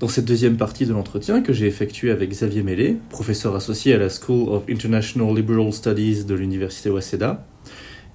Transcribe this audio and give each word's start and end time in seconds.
Dans 0.00 0.06
cette 0.06 0.26
deuxième 0.26 0.56
partie 0.56 0.86
de 0.86 0.92
l'entretien 0.92 1.42
que 1.42 1.52
j'ai 1.52 1.66
effectué 1.66 2.12
avec 2.12 2.30
Xavier 2.30 2.62
Mellet, 2.62 2.96
professeur 3.10 3.56
associé 3.56 3.94
à 3.94 3.98
la 3.98 4.08
School 4.08 4.48
of 4.48 4.62
International 4.70 5.34
Liberal 5.34 5.72
Studies 5.72 6.24
de 6.24 6.36
l'Université 6.36 6.88
Waseda, 6.88 7.44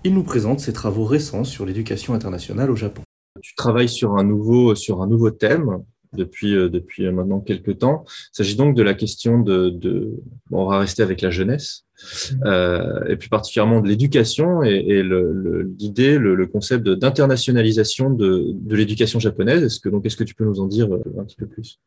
il 0.06 0.14
nous 0.14 0.24
présente 0.24 0.62
ses 0.62 0.72
travaux 0.72 1.04
récents 1.04 1.44
sur 1.44 1.66
l'éducation 1.66 2.14
internationale 2.14 2.72
au 2.72 2.78
Japon. 2.78 3.02
Tu 3.42 3.54
travailles 3.56 3.90
sur 3.90 4.16
un 4.16 4.24
nouveau, 4.24 4.76
sur 4.76 5.02
un 5.02 5.08
nouveau 5.08 5.30
thème 5.30 5.84
depuis, 6.14 6.56
euh, 6.56 6.70
depuis 6.70 7.10
maintenant 7.12 7.40
quelques 7.40 7.80
temps. 7.80 8.04
Il 8.08 8.38
s'agit 8.38 8.56
donc 8.56 8.76
de 8.76 8.84
la 8.84 8.94
question 8.94 9.40
de, 9.40 9.70
de 9.70 10.12
on 10.52 10.66
va 10.66 10.80
rester 10.80 11.04
avec 11.04 11.22
la 11.22 11.30
jeunesse, 11.30 11.86
mmh. 12.32 12.36
euh, 12.46 13.06
et 13.08 13.16
plus 13.16 13.30
particulièrement 13.30 13.82
de 13.82 13.88
l'éducation 13.88 14.64
et, 14.64 14.76
et 14.76 15.04
l'idée, 15.04 16.18
le, 16.18 16.36
le, 16.36 16.48
concept 16.48 16.88
d'internationalisation 16.88 18.10
de, 18.10 18.52
de 18.54 18.76
l'éducation 18.76 19.20
japonaise. 19.20 19.64
Est-ce 19.64 19.80
que, 19.80 19.90
donc, 19.90 20.06
est-ce 20.06 20.18
que 20.18 20.24
tu 20.24 20.36
peux 20.36 20.46
nous 20.46 20.60
en 20.60 20.68
dire 20.68 20.94
euh, 20.94 21.02
un 21.20 21.24
petit 21.24 21.38
peu 21.38 21.48
plus? 21.48 21.80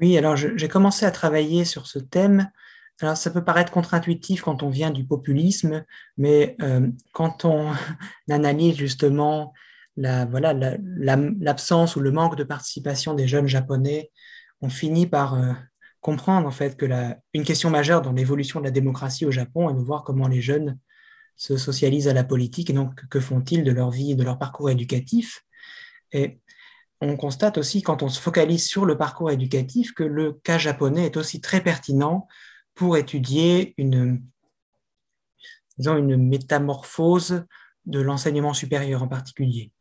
Oui, 0.00 0.18
alors 0.18 0.36
j'ai 0.36 0.68
commencé 0.68 1.06
à 1.06 1.12
travailler 1.12 1.64
sur 1.64 1.86
ce 1.86 2.00
thème 2.00 2.48
alors, 3.00 3.16
ça 3.16 3.30
peut 3.30 3.42
paraître 3.42 3.72
contre-intuitif 3.72 4.42
quand 4.42 4.62
on 4.62 4.70
vient 4.70 4.90
du 4.90 5.04
populisme, 5.04 5.84
mais 6.16 6.56
euh, 6.62 6.86
quand 7.12 7.44
on 7.44 7.72
analyse 8.30 8.76
justement 8.76 9.52
la, 9.96 10.24
voilà, 10.24 10.54
l'absence 10.54 11.96
ou 11.96 12.00
le 12.00 12.10
manque 12.10 12.36
de 12.36 12.44
participation 12.44 13.14
des 13.14 13.28
jeunes 13.28 13.46
japonais, 13.46 14.10
on 14.60 14.68
finit 14.68 15.06
par 15.06 15.34
euh, 15.34 15.52
comprendre 16.00 16.46
en 16.46 16.50
fait 16.50 16.76
que 16.76 16.86
une 17.32 17.44
question 17.44 17.70
majeure 17.70 18.02
dans 18.02 18.12
l'évolution 18.12 18.60
de 18.60 18.64
la 18.64 18.70
démocratie 18.70 19.26
au 19.26 19.30
Japon 19.30 19.70
est 19.70 19.74
de 19.74 19.80
voir 19.80 20.04
comment 20.04 20.28
les 20.28 20.40
jeunes 20.40 20.78
se 21.36 21.56
socialisent 21.56 22.08
à 22.08 22.12
la 22.12 22.24
politique 22.24 22.70
et 22.70 22.72
donc 22.72 23.06
que 23.08 23.20
font-ils 23.20 23.64
de 23.64 23.72
leur 23.72 23.90
vie 23.90 24.14
de 24.14 24.22
leur 24.22 24.38
parcours 24.38 24.70
éducatif. 24.70 25.42
Et 26.12 26.40
on 27.00 27.16
constate 27.16 27.58
aussi 27.58 27.82
quand 27.82 28.02
on 28.02 28.08
se 28.08 28.20
focalise 28.20 28.66
sur 28.66 28.84
le 28.84 28.96
parcours 28.96 29.30
éducatif 29.30 29.92
que 29.94 30.04
le 30.04 30.32
cas 30.32 30.58
japonais 30.58 31.06
est 31.06 31.16
aussi 31.16 31.40
très 31.40 31.60
pertinent 31.60 32.28
pour 32.74 32.96
étudier 32.96 33.74
une, 33.78 34.22
disons, 35.78 35.96
une 35.96 36.16
métamorphose 36.16 37.44
de 37.86 38.00
l'enseignement 38.00 38.54
supérieur 38.54 39.02
en 39.02 39.08
particulier, 39.08 39.72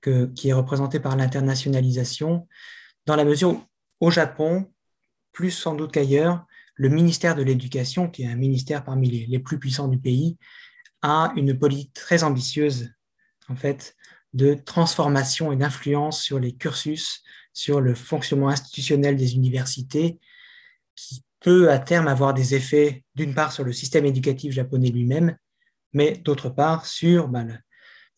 qui 0.00 0.48
est 0.48 0.52
représentée 0.52 1.00
par 1.00 1.16
l'internationalisation, 1.16 2.48
dans 3.06 3.16
la 3.16 3.24
mesure 3.24 3.50
où, 3.50 3.62
au 4.00 4.10
Japon, 4.10 4.70
plus 5.32 5.50
sans 5.50 5.74
doute 5.74 5.92
qu'ailleurs, 5.92 6.44
le 6.74 6.88
ministère 6.88 7.36
de 7.36 7.42
l'Éducation, 7.42 8.08
qui 8.08 8.22
est 8.22 8.28
un 8.28 8.36
ministère 8.36 8.84
parmi 8.84 9.10
les, 9.10 9.26
les, 9.26 9.38
plus 9.38 9.58
puissants 9.58 9.88
du 9.88 9.98
pays, 9.98 10.38
a 11.02 11.32
une 11.36 11.56
politique 11.58 11.92
très 11.92 12.24
ambitieuse, 12.24 12.90
en 13.48 13.56
fait, 13.56 13.96
de 14.32 14.54
transformation 14.54 15.52
et 15.52 15.56
d'influence 15.56 16.22
sur 16.22 16.40
les 16.40 16.54
cursus, 16.54 17.22
sur 17.52 17.80
le 17.80 17.94
fonctionnement 17.94 18.48
institutionnel 18.48 19.16
des 19.16 19.34
universités, 19.34 20.18
qui 20.96 21.24
peut 21.40 21.70
à 21.70 21.78
terme 21.78 22.08
avoir 22.08 22.34
des 22.34 22.54
effets, 22.54 23.04
d'une 23.14 23.34
part, 23.34 23.52
sur 23.52 23.64
le 23.64 23.72
système 23.72 24.06
éducatif 24.06 24.52
japonais 24.52 24.90
lui-même, 24.90 25.36
mais 25.92 26.20
d'autre 26.24 26.48
part, 26.48 26.86
sur 26.86 27.28
ben, 27.28 27.44
le, 27.44 27.54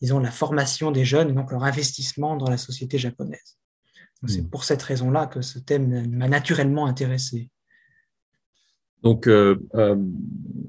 disons, 0.01 0.19
la 0.19 0.31
formation 0.31 0.91
des 0.91 1.05
jeunes 1.05 1.31
et 1.31 1.33
donc 1.33 1.51
leur 1.51 1.65
investissement 1.65 2.37
dans 2.37 2.51
la 2.51 2.59
société 2.59 2.99
japonaise. 2.99 3.59
C'est 4.27 4.43
hmm. 4.43 4.49
pour 4.49 4.65
cette 4.65 4.83
raison-là 4.83 5.27
que 5.27 5.43
ce 5.43 5.59
thème 5.59 6.09
m'a 6.09 6.29
naturellement 6.29 6.87
intéressé. 6.87 7.51
Donc, 9.03 9.27
euh, 9.27 9.57
euh, 9.75 9.97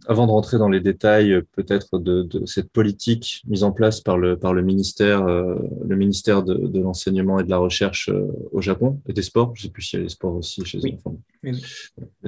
avant 0.08 0.28
de 0.28 0.32
rentrer 0.32 0.58
dans 0.58 0.68
les 0.68 0.82
détails 0.82 1.42
peut-être 1.54 2.00
de, 2.00 2.22
de, 2.24 2.46
cette 2.46 2.70
politique 2.70 3.42
mise 3.48 3.64
en 3.64 3.72
place 3.72 4.02
par 4.02 4.18
le, 4.18 4.38
par 4.38 4.54
le 4.54 4.62
ministère, 4.62 5.26
euh, 5.26 5.56
le 5.88 5.96
ministère 5.96 6.44
de, 6.44 6.54
de 6.54 6.82
l'enseignement 6.82 7.40
et 7.40 7.46
de 7.46 7.50
la 7.50 7.58
recherche 7.58 8.10
euh, 8.10 8.28
au 8.52 8.60
Japon 8.60 9.00
et 9.08 9.14
des 9.14 9.22
sports, 9.22 9.54
je 9.56 9.62
ne 9.62 9.68
sais 9.68 9.72
plus 9.72 9.84
s'il 9.84 10.00
y 10.00 10.02
a 10.02 10.04
des 10.04 10.10
sports 10.10 10.36
aussi 10.36 10.66
chez 10.66 10.80
oui. 10.80 10.92
eux. 10.92 10.98
Enfin, 10.98 11.16
oui. 11.44 11.64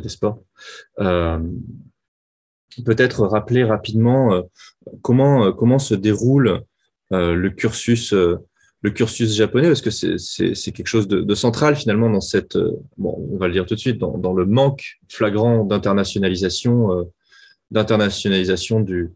des 0.01 0.07
sports. 0.07 0.41
Euh, 2.79 2.83
peut-être 2.83 3.25
rappeler 3.25 3.63
rapidement 3.63 4.43
comment, 5.01 5.51
comment 5.51 5.79
se 5.79 5.95
déroule 5.95 6.61
le 7.11 7.49
cursus 7.49 8.13
le 8.81 8.91
cursus 8.91 9.35
japonais 9.35 9.67
parce 9.67 9.81
que 9.81 9.89
c'est 9.89 10.71
quelque 10.71 10.87
chose 10.87 11.07
de, 11.07 11.21
de, 11.21 11.35
central 11.35 11.75
finalement 11.75 12.09
dans 12.09 12.21
cette, 12.21 12.55
euh, 12.55 12.71
bon, 12.97 13.27
on 13.33 13.37
va 13.37 13.47
le 13.47 13.53
dire 13.53 13.65
tout 13.65 13.75
de 13.75 13.79
suite, 13.79 13.97
dans, 13.97 14.17
dans 14.17 14.33
le 14.33 14.45
manque 14.45 14.99
flagrant 15.09 15.63
d'internationalisation, 15.63 16.91
euh, 16.91 17.03
d'internationalisation 17.71 18.79
du, 18.81 19.11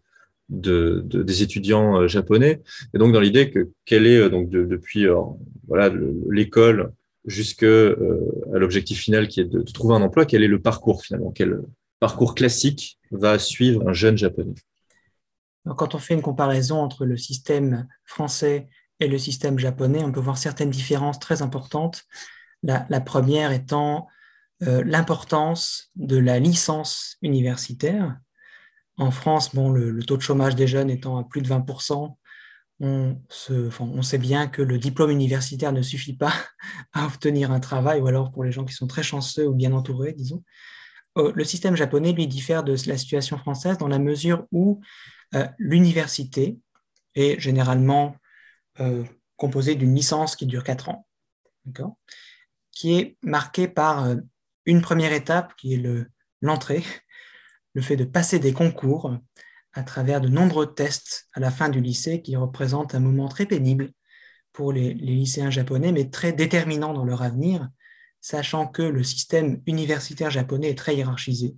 de, 0.50 1.04
de, 1.06 1.22
des 1.22 1.44
étudiants 1.44 2.02
euh, 2.02 2.08
japonais. 2.08 2.62
Et 2.94 2.98
donc 2.98 3.14
dans 3.14 3.20
l'idée 3.20 3.52
que 3.52 3.70
quelle 3.86 4.08
est 4.08 4.30
donc 4.30 4.50
de, 4.50 4.66
depuis 4.66 5.08
euh, 5.08 5.16
voilà 5.68 5.94
l'école 6.30 6.92
jusqu'à 7.26 7.68
euh, 7.68 8.20
l'objectif 8.52 9.00
final 9.00 9.28
qui 9.28 9.42
est 9.42 9.46
de, 9.46 9.62
de, 9.62 9.72
trouver 9.72 9.94
un 9.94 10.02
emploi, 10.02 10.26
quel 10.26 10.42
est 10.42 10.48
le 10.48 10.60
parcours 10.60 11.04
finalement, 11.04 11.32
quel 11.32 11.62
parcours 12.02 12.34
classique 12.34 13.00
va 13.12 13.38
suivre 13.38 13.88
un 13.88 13.94
jeune 13.94 14.18
japonais. 14.18 14.56
Quand 15.78 15.94
on 15.94 16.00
fait 16.00 16.16
une 16.16 16.24
comparaison 16.24 16.82
entre 16.82 17.06
le 17.06 17.16
système 17.16 17.88
français 18.04 18.68
et 19.00 19.08
le 19.08 19.20
système 19.20 19.60
japonais, 19.60 20.04
on 20.04 20.12
peut 20.12 20.20
voir 20.20 20.40
certaines 20.40 20.72
différences 20.72 21.20
très 21.20 21.44
importantes. 21.44 22.04
La, 22.64 23.02
première 23.02 23.52
étant 23.52 24.08
euh, 24.64 24.84
l'importance 24.84 25.92
de 25.96 26.18
la 26.18 26.40
licence 26.40 27.18
universitaire. 27.22 28.20
En 28.98 29.12
France, 29.12 29.54
bon, 29.54 29.70
le, 29.70 30.04
taux 30.04 30.18
de 30.18 30.22
chômage 30.22 30.56
des 30.56 30.68
jeunes 30.68 30.90
étant 30.90 31.18
à 31.18 31.24
plus 31.24 31.42
de 31.42 31.48
20%, 31.48 32.16
on, 32.80 33.22
se, 33.30 33.68
enfin, 33.68 33.86
on 33.86 34.02
sait 34.02 34.18
bien 34.18 34.48
que 34.48 34.64
le 34.64 34.80
diplôme 34.80 35.12
universitaire 35.12 35.72
ne 35.72 35.84
suffit 35.84 36.16
pas 36.16 36.34
à 36.94 37.06
obtenir 37.06 37.52
un 37.52 37.60
travail, 37.60 38.02
ou 38.02 38.08
alors 38.08 38.32
pour 38.32 38.44
les 38.44 38.52
gens 38.52 38.66
qui 38.66 38.74
sont 38.74 38.88
très 38.88 39.04
chanceux 39.04 39.48
ou 39.48 39.54
bien 39.54 39.72
entourés, 39.74 40.14
disons. 40.14 40.44
Euh, 41.18 41.32
le 41.36 41.44
système 41.44 41.76
japonais, 41.76 42.14
lui, 42.14 42.28
diffère 42.28 42.64
de 42.64 42.76
la 42.88 42.98
situation 42.98 43.38
française 43.38 43.78
dans 43.78 43.88
la 43.88 44.00
mesure 44.00 44.48
où 44.52 44.82
euh, 45.36 45.48
l'université 45.58 46.58
est 47.16 47.40
généralement 47.40 48.16
euh, 48.80 49.04
composé 49.36 49.76
d'une 49.76 49.94
licence 49.94 50.36
qui 50.36 50.46
dure 50.46 50.64
4 50.64 50.90
ans, 50.90 51.08
qui 52.72 52.94
est 52.94 53.18
marquée 53.22 53.68
par 53.68 54.16
une 54.66 54.82
première 54.82 55.12
étape 55.12 55.56
qui 55.58 55.74
est 55.74 55.84
l'entrée, 56.42 56.84
le, 57.74 57.82
fait 57.82 57.98
de 57.98 58.06
passer 58.06 58.40
des 58.40 58.54
concours 58.54 59.14
à 59.74 59.84
travers 59.84 60.22
de 60.22 60.30
nombreux 60.30 60.74
tests 60.74 61.28
à 61.34 61.40
la 61.40 61.52
fin 61.52 61.70
du 61.70 61.82
lycée 61.82 62.22
qui 62.22 62.36
représentent 62.36 62.96
un 62.96 63.00
moment 63.00 63.28
très 63.28 63.46
pénible 63.46 63.92
pour 64.54 64.74
les 64.74 64.94
lycéens 64.94 65.50
japonais, 65.50 65.92
mais 65.92 66.10
très 66.10 66.34
déterminant 66.34 66.94
dans 66.94 67.06
leur 67.06 67.22
avenir, 67.22 67.70
sachant 68.22 68.68
que 68.68 68.84
le 68.84 69.04
système 69.04 69.62
universitaire 69.66 70.30
japonais 70.30 70.70
est 70.70 70.78
très 70.78 70.96
hiérarchisé. 70.96 71.56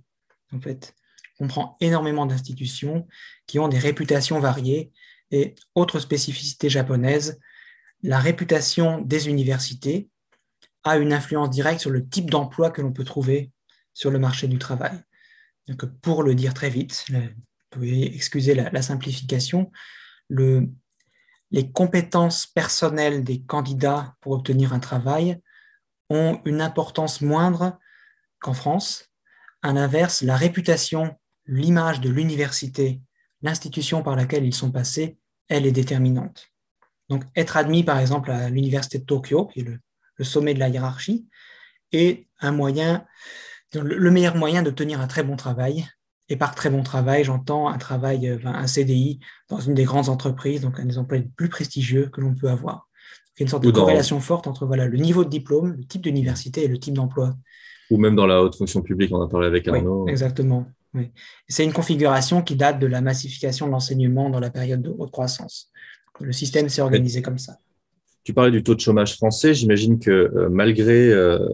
En 0.52 0.60
fait, 0.60 0.94
on 1.40 1.46
prend 1.46 1.76
énormément 1.80 2.26
d'institutions 2.26 3.06
qui 3.46 3.58
ont 3.58 3.68
des 3.68 3.78
réputations 3.78 4.40
variées 4.40 4.92
et 5.30 5.54
autre 5.74 5.98
spécificité 5.98 6.68
japonaise, 6.68 7.38
la 8.02 8.18
réputation 8.18 9.00
des 9.00 9.28
universités 9.28 10.08
a 10.84 10.98
une 10.98 11.12
influence 11.12 11.50
directe 11.50 11.80
sur 11.80 11.90
le 11.90 12.06
type 12.06 12.30
d'emploi 12.30 12.70
que 12.70 12.82
l'on 12.82 12.92
peut 12.92 13.04
trouver 13.04 13.50
sur 13.94 14.10
le 14.10 14.18
marché 14.18 14.48
du 14.48 14.58
travail. 14.58 15.00
Donc, 15.66 15.86
pour 16.00 16.22
le 16.22 16.34
dire 16.34 16.52
très 16.52 16.68
vite, 16.68 17.06
vous 17.10 17.20
pouvez 17.70 18.14
excuser 18.14 18.54
la, 18.54 18.82
simplification, 18.82 19.72
le, 20.28 20.68
les 21.50 21.72
compétences 21.72 22.46
personnelles 22.46 23.24
des 23.24 23.42
candidats 23.42 24.14
pour 24.20 24.32
obtenir 24.32 24.74
un 24.74 24.80
travail 24.80 25.40
ont 26.10 26.40
une 26.44 26.60
importance 26.60 27.20
moindre 27.20 27.78
qu'en 28.40 28.54
France. 28.54 29.10
À 29.62 29.72
l'inverse, 29.72 30.22
la 30.22 30.36
réputation, 30.36 31.16
l'image 31.46 32.00
de 32.00 32.10
l'université, 32.10 33.00
l'institution 33.42 34.02
par 34.02 34.16
laquelle 34.16 34.44
ils 34.44 34.54
sont 34.54 34.70
passés 34.70 35.18
elle 35.48 35.66
est 35.66 35.72
déterminante. 35.72 36.50
Donc, 37.08 37.24
être 37.36 37.56
admis, 37.56 37.84
par 37.84 37.98
exemple, 37.98 38.30
à 38.30 38.48
l'université 38.48 38.98
de 38.98 39.04
Tokyo, 39.04 39.46
qui 39.46 39.60
est 39.60 39.64
le, 40.16 40.24
sommet 40.24 40.54
de 40.54 40.58
la 40.58 40.68
hiérarchie, 40.68 41.28
est 41.92 42.28
le 43.74 44.10
meilleur 44.10 44.36
moyen 44.36 44.62
d'obtenir 44.62 45.00
un 45.00 45.06
très 45.06 45.22
bon 45.22 45.36
travail. 45.36 45.86
Et 46.30 46.36
par 46.36 46.54
très 46.54 46.70
bon 46.70 46.82
travail, 46.82 47.24
j'entends 47.24 47.68
un 47.68 47.76
travail, 47.76 48.28
euh, 48.28 48.38
un 48.44 48.66
CDI 48.66 49.20
dans 49.50 49.60
une 49.60 49.74
des 49.74 49.84
grandes 49.84 50.08
entreprises, 50.08 50.62
donc 50.62 50.80
un 50.80 50.86
des 50.86 50.96
emplois 50.96 51.18
les 51.18 51.24
plus 51.24 51.50
prestigieux 51.50 52.08
que 52.08 52.22
l'on 52.22 52.34
peut 52.34 52.48
avoir. 52.48 52.88
Il 53.36 53.40
y 53.40 53.42
a 53.42 53.44
une 53.44 53.48
sorte 53.48 53.64
de 53.64 53.70
corrélation 53.70 54.20
forte 54.20 54.46
entre 54.46 54.64
voilà, 54.64 54.86
le 54.86 54.96
niveau 54.96 55.24
de 55.24 55.30
diplôme, 55.30 55.74
le 55.76 55.84
type 55.84 56.02
d'université 56.02 56.64
et 56.64 56.68
le 56.68 56.78
type 56.78 56.94
d'emploi. 56.94 57.34
Ou 57.90 57.98
même 57.98 58.14
dans 58.14 58.26
la 58.26 58.42
haute 58.42 58.56
fonction 58.56 58.80
publique, 58.80 59.12
on 59.12 59.20
a 59.20 59.28
parlé 59.28 59.46
avec 59.46 59.66
Arnaud. 59.66 60.04
Oui, 60.04 60.10
exactement. 60.10 60.66
Oui. 60.94 61.10
C'est 61.48 61.64
une 61.64 61.72
configuration 61.72 62.42
qui 62.42 62.54
date 62.54 62.78
de 62.78 62.86
la 62.86 63.00
massification 63.00 63.66
de 63.66 63.72
l'enseignement 63.72 64.30
dans 64.30 64.40
la 64.40 64.50
période 64.50 64.80
de 64.80 64.94
haute 64.96 65.10
croissance. 65.10 65.70
Le 66.20 66.32
système 66.32 66.68
s'est 66.68 66.82
organisé 66.82 67.22
comme 67.22 67.38
ça. 67.38 67.58
Tu 68.22 68.32
parlais 68.32 68.52
du 68.52 68.62
taux 68.62 68.74
de 68.74 68.80
chômage 68.80 69.16
français. 69.16 69.52
J'imagine 69.52 69.98
que 69.98 70.10
euh, 70.10 70.48
malgré, 70.48 71.10
euh, 71.10 71.46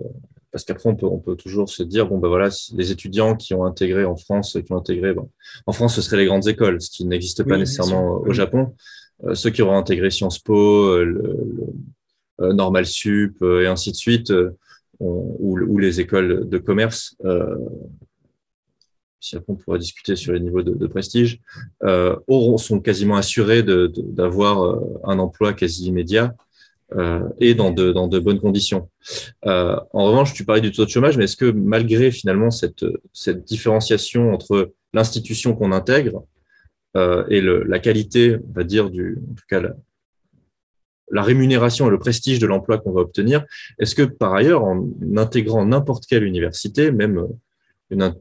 parce 0.52 0.64
qu'après 0.64 0.88
on 0.88 0.94
peut, 0.94 1.06
on 1.06 1.18
peut 1.18 1.34
toujours 1.34 1.70
se 1.70 1.82
dire 1.82 2.06
bon 2.06 2.18
ben 2.18 2.28
voilà, 2.28 2.50
les 2.74 2.92
étudiants 2.92 3.34
qui 3.34 3.54
ont 3.54 3.64
intégré 3.64 4.04
en 4.04 4.16
France, 4.16 4.58
qui 4.64 4.72
ont 4.72 4.76
intégré, 4.76 5.14
bon, 5.14 5.30
en 5.66 5.72
France 5.72 5.96
ce 5.96 6.02
seraient 6.02 6.18
les 6.18 6.26
grandes 6.26 6.46
écoles, 6.46 6.80
ce 6.80 6.90
qui 6.90 7.06
n'existe 7.06 7.42
pas 7.42 7.54
oui, 7.54 7.60
nécessairement 7.60 8.18
au. 8.18 8.32
Japon. 8.32 8.74
Euh, 9.24 9.34
ceux 9.34 9.50
qui 9.50 9.62
auraient 9.62 9.76
intégré 9.76 10.10
Sciences 10.10 10.38
Po, 10.38 10.96
le, 11.02 11.22
le 12.38 12.52
Normal 12.52 12.86
Sup 12.86 13.42
et 13.42 13.66
ainsi 13.66 13.90
de 13.90 13.96
suite 13.96 14.32
ou, 14.98 15.78
les 15.78 16.00
écoles 16.00 16.48
de 16.48 16.58
commerce, 16.58 17.16
si 19.18 19.36
après 19.36 19.52
on 19.52 19.56
pourra 19.56 19.78
discuter 19.78 20.16
sur 20.16 20.32
les 20.32 20.40
niveaux 20.40 20.62
de, 20.62 20.86
prestige, 20.86 21.40
auront, 22.26 22.58
sont 22.58 22.80
quasiment 22.80 23.16
assurés 23.16 23.62
d'avoir 23.62 24.78
un 25.04 25.18
emploi 25.18 25.52
quasi 25.54 25.86
immédiat 25.86 26.34
et 27.38 27.54
dans 27.54 27.72
de, 27.72 28.18
bonnes 28.18 28.40
conditions. 28.40 28.88
en 29.42 30.04
revanche, 30.04 30.34
tu 30.34 30.44
parlais 30.44 30.62
du 30.62 30.72
taux 30.72 30.84
de 30.84 30.90
chômage, 30.90 31.16
mais 31.16 31.24
est-ce 31.24 31.36
que 31.36 31.50
malgré 31.50 32.10
finalement 32.10 32.50
cette 32.50 32.84
différenciation 33.44 34.34
entre 34.34 34.72
l'institution 34.92 35.54
qu'on 35.54 35.72
intègre 35.72 36.24
euh, 36.96 37.24
et 37.28 37.40
le, 37.40 37.62
la 37.64 37.78
qualité, 37.78 38.36
on 38.36 38.52
va 38.52 38.64
dire, 38.64 38.90
du, 38.90 39.18
en 39.30 39.34
tout 39.34 39.44
cas, 39.48 39.60
la, 39.60 39.74
la 41.10 41.22
rémunération 41.22 41.88
et 41.88 41.90
le 41.90 41.98
prestige 41.98 42.38
de 42.38 42.46
l'emploi 42.46 42.78
qu'on 42.78 42.92
va 42.92 43.00
obtenir, 43.00 43.44
est-ce 43.78 43.94
que 43.94 44.02
par 44.02 44.34
ailleurs, 44.34 44.64
en 44.64 44.88
intégrant 45.16 45.64
n'importe 45.64 46.06
quelle 46.06 46.24
université, 46.24 46.90
même 46.92 47.18
euh, 47.18 47.26
une, 47.90 48.14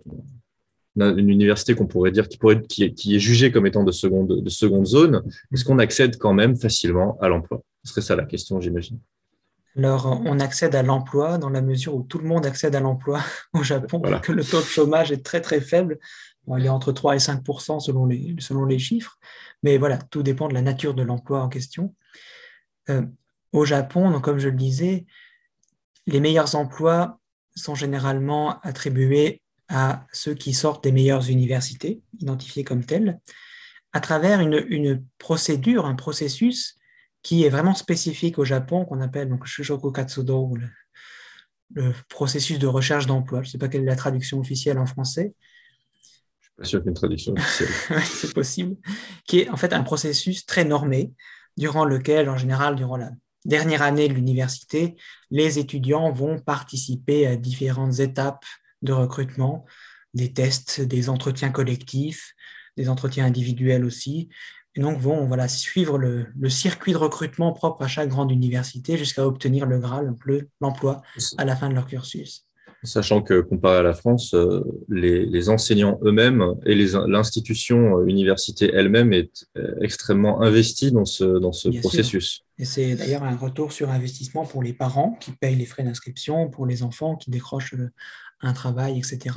une 0.95 1.29
université 1.29 1.75
qu'on 1.75 1.87
pourrait 1.87 2.11
dire 2.11 2.27
qui, 2.27 2.37
pourrait, 2.37 2.61
qui, 2.61 2.83
est, 2.83 2.93
qui 2.93 3.15
est 3.15 3.19
jugée 3.19 3.51
comme 3.51 3.67
étant 3.67 3.83
de 3.83 3.91
seconde, 3.91 4.41
de 4.41 4.49
seconde 4.49 4.87
zone, 4.87 5.23
est-ce 5.53 5.63
qu'on 5.63 5.79
accède 5.79 6.17
quand 6.17 6.33
même 6.33 6.55
facilement 6.55 7.17
à 7.21 7.29
l'emploi? 7.29 7.61
Ce 7.83 7.91
serait 7.91 8.01
ça 8.01 8.15
la 8.15 8.25
question, 8.25 8.59
j'imagine. 8.59 8.99
Alors, 9.77 10.21
on 10.25 10.39
accède 10.39 10.75
à 10.75 10.83
l'emploi 10.83 11.37
dans 11.37 11.49
la 11.49 11.61
mesure 11.61 11.95
où 11.95 12.01
tout 12.01 12.17
le 12.17 12.27
monde 12.27 12.45
accède 12.45 12.75
à 12.75 12.79
l'emploi 12.79 13.21
au 13.53 13.63
Japon, 13.63 14.01
que 14.21 14.31
le 14.31 14.43
taux 14.43 14.59
de 14.59 14.65
chômage 14.65 15.11
est 15.11 15.23
très 15.23 15.41
très 15.41 15.61
faible 15.61 15.99
il 16.57 16.65
est 16.65 16.69
entre 16.69 16.91
3 16.91 17.15
et 17.15 17.19
5 17.19 17.43
selon 17.79 18.05
les, 18.05 18.35
selon 18.39 18.65
les 18.65 18.79
chiffres, 18.79 19.17
mais 19.63 19.77
voilà, 19.77 19.97
tout 19.97 20.23
dépend 20.23 20.47
de 20.47 20.53
la 20.53 20.61
nature 20.61 20.93
de 20.93 21.03
l'emploi 21.03 21.41
en 21.41 21.49
question. 21.49 21.95
Euh, 22.89 23.05
au 23.51 23.65
Japon, 23.65 24.11
donc, 24.11 24.23
comme 24.23 24.39
je 24.39 24.49
le 24.49 24.55
disais, 24.55 25.05
les 26.05 26.19
meilleurs 26.19 26.55
emplois 26.55 27.19
sont 27.55 27.75
généralement 27.75 28.59
attribués 28.61 29.41
à 29.67 30.05
ceux 30.11 30.33
qui 30.33 30.53
sortent 30.53 30.83
des 30.83 30.91
meilleures 30.91 31.29
universités, 31.29 32.01
identifiés 32.19 32.63
comme 32.63 32.83
tels, 32.83 33.19
à 33.93 33.99
travers 33.99 34.39
une, 34.39 34.65
une 34.69 35.03
procédure, 35.17 35.85
un 35.85 35.95
processus 35.95 36.79
qui 37.21 37.43
est 37.43 37.49
vraiment 37.49 37.75
spécifique 37.75 38.39
au 38.39 38.45
Japon, 38.45 38.85
qu'on 38.85 39.01
appelle 39.01 39.29
donc 39.29 39.45
Katsudo, 39.93 40.55
le, 41.73 41.93
processus 42.07 42.57
de 42.57 42.67
recherche 42.67 43.05
d'emploi. 43.05 43.41
Je 43.43 43.49
ne 43.49 43.51
sais 43.51 43.57
pas 43.57 43.67
quelle 43.67 43.83
est 43.83 43.85
la 43.85 43.95
traduction 43.95 44.39
officielle 44.39 44.79
en 44.79 44.85
français, 44.85 45.33
sûr 46.65 46.83
qu'une 46.83 46.93
traduction 46.93 47.33
c'est 48.03 48.33
possible. 48.33 48.75
Qui 49.25 49.39
est 49.39 49.49
en 49.49 49.57
fait 49.57 49.73
un 49.73 49.83
processus 49.83 50.45
très 50.45 50.65
normé, 50.65 51.11
durant 51.57 51.85
lequel, 51.85 52.29
en 52.29 52.37
général, 52.37 52.75
durant 52.75 52.97
la 52.97 53.11
dernière 53.45 53.81
année 53.81 54.07
de 54.07 54.13
l'université, 54.13 54.95
les 55.29 55.59
étudiants 55.59 56.11
vont 56.11 56.39
participer 56.39 57.27
à 57.27 57.35
différentes 57.35 57.99
étapes 57.99 58.45
de 58.81 58.93
recrutement, 58.93 59.65
des 60.13 60.31
tests, 60.33 60.81
des 60.81 61.09
entretiens 61.09 61.49
collectifs, 61.49 62.33
des 62.77 62.89
entretiens 62.89 63.25
individuels 63.25 63.83
aussi, 63.83 64.29
et 64.75 64.81
donc 64.81 64.99
vont 64.99 65.25
voilà, 65.25 65.47
suivre 65.47 65.97
le, 65.97 66.27
le 66.37 66.49
circuit 66.49 66.93
de 66.93 66.97
recrutement 66.97 67.51
propre 67.51 67.83
à 67.83 67.87
chaque 67.87 68.09
grande 68.09 68.31
université 68.31 68.97
jusqu'à 68.97 69.25
obtenir 69.25 69.65
le 69.65 69.79
Graal, 69.79 70.15
l'emploi 70.61 71.01
à 71.37 71.45
la 71.45 71.55
fin 71.55 71.69
de 71.69 71.73
leur 71.73 71.87
cursus. 71.87 72.48
Sachant 72.83 73.21
que 73.21 73.41
comparé 73.41 73.77
à 73.79 73.83
la 73.83 73.93
France, 73.93 74.33
euh, 74.33 74.63
les, 74.87 75.49
enseignants 75.49 75.99
eux-mêmes 76.03 76.55
et 76.65 76.75
l'institution 76.75 77.97
euh, 77.97 78.05
université 78.05 78.71
elle-même 78.73 79.11
est 79.11 79.47
euh, 79.57 79.75
extrêmement 79.81 80.41
investie 80.41 80.91
dans 80.91 81.03
ce, 81.03 81.25
dans 81.25 81.51
ce 81.51 81.69
processus. 81.79 82.45
Et 82.57 82.63
c'est 82.63 82.95
d'ailleurs 82.95 83.23
un 83.23 83.35
retour 83.35 83.73
sur 83.73 83.89
investissement 83.89 84.45
pour 84.45 84.63
les 84.63 84.71
parents 84.71 85.17
qui 85.19 85.31
payent 85.31 85.57
les 85.57 85.65
frais 85.65 85.83
d'inscription, 85.83 86.49
pour 86.49 86.65
les 86.65 86.81
enfants 86.83 87.17
qui 87.17 87.31
décrochent 87.31 87.75
un 88.41 88.53
travail, 88.53 88.97
etc. 88.97 89.35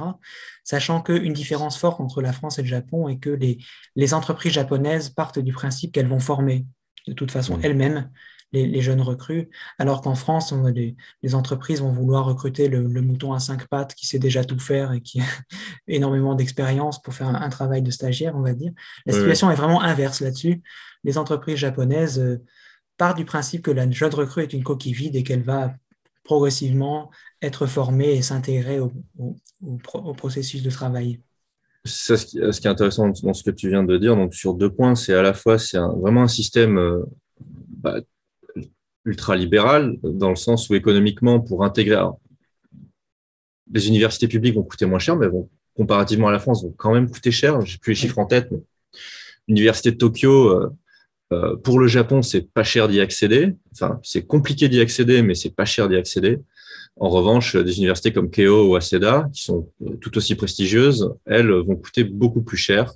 Sachant 0.62 1.02
qu'une 1.02 1.32
différence 1.32 1.76
forte 1.78 2.00
entre 2.00 2.22
la 2.22 2.32
France 2.32 2.60
et 2.60 2.62
le 2.62 2.68
Japon 2.68 3.08
est 3.08 3.18
que 3.18 3.30
les, 3.30 3.58
les 3.96 4.14
entreprises 4.14 4.52
japonaises 4.52 5.10
partent 5.10 5.40
du 5.40 5.52
principe 5.52 5.92
qu'elles 5.92 6.06
vont 6.06 6.20
former 6.20 6.64
de 7.08 7.12
toute 7.12 7.32
façon 7.32 7.58
elles-mêmes 7.62 8.08
les, 8.52 8.80
jeunes 8.82 9.00
recrues, 9.00 9.48
alors 9.78 10.02
qu'en 10.02 10.14
France, 10.14 10.52
on 10.52 10.64
les, 10.66 10.96
entreprises 11.34 11.80
vont 11.80 11.92
vouloir 11.92 12.24
recruter 12.26 12.68
le, 12.68 12.86
mouton 13.02 13.32
à 13.32 13.40
cinq 13.40 13.66
pattes 13.68 13.94
qui 13.94 14.06
sait 14.06 14.18
déjà 14.18 14.44
tout 14.44 14.58
faire 14.58 14.92
et 14.92 15.00
qui 15.00 15.20
a 15.20 15.24
énormément 15.88 16.34
d'expérience 16.34 17.00
pour 17.00 17.14
faire 17.14 17.28
un, 17.28 17.48
travail 17.48 17.82
de 17.82 17.90
stagiaire, 17.90 18.36
on 18.36 18.42
va 18.42 18.54
dire. 18.54 18.72
La 19.06 19.12
situation 19.12 19.50
est 19.50 19.54
vraiment 19.54 19.82
inverse 19.82 20.20
là-dessus. 20.20 20.62
Les 21.04 21.18
entreprises 21.18 21.56
japonaises 21.56 22.18
euh, 22.20 22.42
partent 22.96 23.16
du 23.16 23.24
principe 23.24 23.62
que 23.62 23.70
la 23.70 23.90
jeune 23.90 24.14
recrue 24.14 24.42
est 24.42 24.52
une 24.52 24.62
coquille 24.62 24.92
vide 24.92 25.16
et 25.16 25.22
qu'elle 25.22 25.42
va 25.42 25.74
progressivement 26.24 27.10
être 27.40 27.66
formée 27.66 28.12
et 28.12 28.22
s'intégrer 28.22 28.78
au, 28.78 28.92
processus 30.16 30.62
de 30.62 30.70
travail. 30.70 31.20
ce, 31.84 32.14
qui, 32.14 32.38
est 32.38 32.66
intéressant 32.66 33.08
dans 33.22 33.34
ce 33.34 33.42
que 33.42 33.50
tu 33.50 33.68
viens 33.68 33.82
de 33.82 33.96
dire, 33.96 34.14
donc 34.14 34.34
sur 34.34 34.54
deux 34.54 34.70
points, 34.70 34.94
c'est 34.94 35.14
à 35.14 35.22
la 35.22 35.34
fois 35.34 35.58
c'est 35.58 35.78
vraiment 35.78 36.22
un 36.22 36.28
système 36.28 36.78
euh, 36.78 37.02
bah, 37.82 38.00
ultra-libéral, 39.04 39.96
dans 40.02 40.30
le 40.30 40.36
sens 40.36 40.68
où 40.70 40.74
économiquement, 40.74 41.40
pour 41.40 41.64
intégrer... 41.64 42.02
les 43.72 43.88
universités 43.88 44.28
publiques 44.28 44.54
vont 44.54 44.62
coûter 44.62 44.86
moins 44.86 44.98
cher, 44.98 45.16
mais 45.16 45.28
vont, 45.28 45.48
comparativement 45.74 46.28
à 46.28 46.32
la 46.32 46.38
France, 46.38 46.62
vont 46.62 46.74
quand 46.76 46.92
même 46.92 47.10
coûter 47.10 47.30
cher. 47.30 47.60
J'ai 47.62 47.78
plus 47.78 47.92
les 47.92 47.96
chiffres 47.96 48.18
en 48.18 48.26
tête. 48.26 48.50
L'université 49.48 49.90
de 49.90 49.96
Tokyo, 49.96 50.50
euh, 50.50 50.70
euh, 51.32 51.56
pour 51.56 51.80
le 51.80 51.86
Japon, 51.86 52.22
c'est 52.22 52.52
pas 52.52 52.62
cher 52.62 52.88
d'y 52.88 53.00
accéder. 53.00 53.54
Enfin, 53.72 53.98
c'est 54.02 54.26
compliqué 54.26 54.68
d'y 54.68 54.80
accéder, 54.80 55.22
mais 55.22 55.34
c'est 55.34 55.54
pas 55.54 55.64
cher 55.64 55.88
d'y 55.88 55.96
accéder. 55.96 56.38
En 56.96 57.08
revanche, 57.08 57.56
des 57.56 57.78
universités 57.78 58.12
comme 58.12 58.30
Keio 58.30 58.68
ou 58.68 58.76
Aseda, 58.76 59.28
qui 59.32 59.42
sont 59.42 59.68
euh, 59.82 59.96
tout 59.96 60.16
aussi 60.16 60.34
prestigieuses, 60.34 61.12
elles 61.24 61.50
vont 61.50 61.76
coûter 61.76 62.04
beaucoup 62.04 62.42
plus 62.42 62.58
cher. 62.58 62.92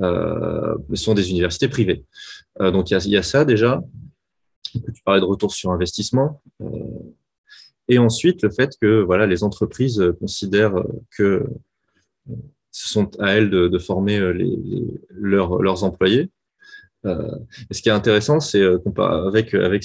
Euh, 0.00 0.76
ce 0.90 0.96
sont 0.96 1.14
des 1.14 1.30
universités 1.30 1.66
privées. 1.66 2.04
donc 2.60 2.92
il 2.92 2.96
y, 2.96 3.08
y, 3.08 3.16
a 3.16 3.24
ça 3.24 3.44
déjà 3.44 3.82
tu 4.82 5.02
parlais 5.04 5.20
de 5.20 5.26
retour 5.26 5.52
sur 5.52 5.70
investissement. 5.70 6.42
Euh, 6.62 6.66
et 7.88 7.98
ensuite, 7.98 8.42
le 8.42 8.50
fait 8.50 8.70
que 8.80 9.02
voilà, 9.02 9.26
les 9.26 9.44
entreprises 9.44 10.02
considèrent 10.18 10.82
que 11.16 11.44
ce 12.70 12.88
sont 12.88 13.10
à 13.20 13.32
elles 13.32 13.50
de, 13.50 13.78
former 13.78 14.32
les, 14.32 14.56
leurs, 15.10 15.84
employés. 15.84 16.30
Euh, 17.04 17.36
et 17.70 17.74
ce 17.74 17.82
qui 17.82 17.90
est 17.90 17.92
intéressant, 17.92 18.40
c'est 18.40 18.62
euh, 18.62 18.78
avec, 18.98 19.52
avec 19.52 19.84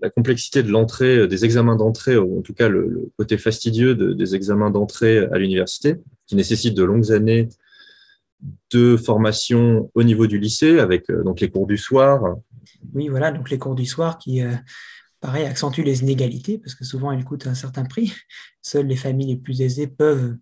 la 0.00 0.10
complexité 0.10 0.62
de 0.62 0.70
l'entrée, 0.70 1.26
des 1.26 1.44
examens 1.44 1.74
d'entrée, 1.74 2.16
ou 2.16 2.38
en 2.38 2.42
tout 2.42 2.54
cas 2.54 2.68
le, 2.68 3.10
côté 3.18 3.36
fastidieux 3.36 3.94
des 3.94 4.34
examens 4.36 4.70
d'entrée 4.70 5.18
à 5.18 5.38
l'université, 5.38 5.96
qui 6.26 6.36
nécessitent 6.36 6.76
de 6.76 6.84
longues 6.84 7.10
années 7.10 7.48
de 8.70 8.96
formation 8.96 9.90
au 9.94 10.02
niveau 10.02 10.26
du 10.26 10.38
lycée, 10.38 10.78
avec 10.78 11.10
donc 11.10 11.40
les 11.40 11.50
cours 11.50 11.66
du 11.66 11.76
soir, 11.76 12.36
oui, 12.94 13.08
voilà, 13.08 13.32
donc 13.32 13.50
les 13.50 13.58
cours 13.58 13.74
du 13.74 13.86
soir 13.86 14.18
qui, 14.18 14.42
euh, 14.42 14.54
pareil, 15.20 15.44
accentuent 15.44 15.82
les 15.82 16.02
inégalités 16.02 16.58
parce 16.58 16.74
que 16.74 16.84
souvent 16.84 17.12
elles 17.12 17.24
coûtent 17.24 17.46
un 17.46 17.54
certain 17.54 17.84
prix. 17.84 18.12
Seules 18.62 18.86
les 18.86 18.96
familles 18.96 19.28
les 19.28 19.36
plus 19.36 19.62
aisées 19.62 19.86
peuvent, 19.86 20.36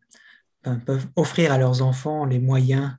peuvent 0.62 1.06
offrir 1.16 1.52
à 1.52 1.58
leurs 1.58 1.82
enfants 1.82 2.24
les 2.24 2.38
moyens 2.38 2.92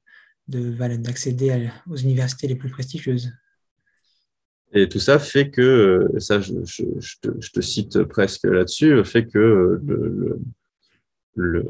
d'accéder 0.47 1.69
aux 1.89 1.95
universités 1.95 2.47
les 2.47 2.55
plus 2.55 2.69
prestigieuses. 2.69 3.31
Et 4.73 4.87
tout 4.87 4.99
ça 4.99 5.19
fait 5.19 5.49
que, 5.49 5.61
euh, 5.61 6.19
ça 6.19 6.39
je, 6.39 6.53
te, 7.21 7.61
cite 7.61 8.03
presque 8.03 8.45
là-dessus, 8.45 9.03
fait 9.03 9.25
que 9.25 9.81
le, 11.35 11.65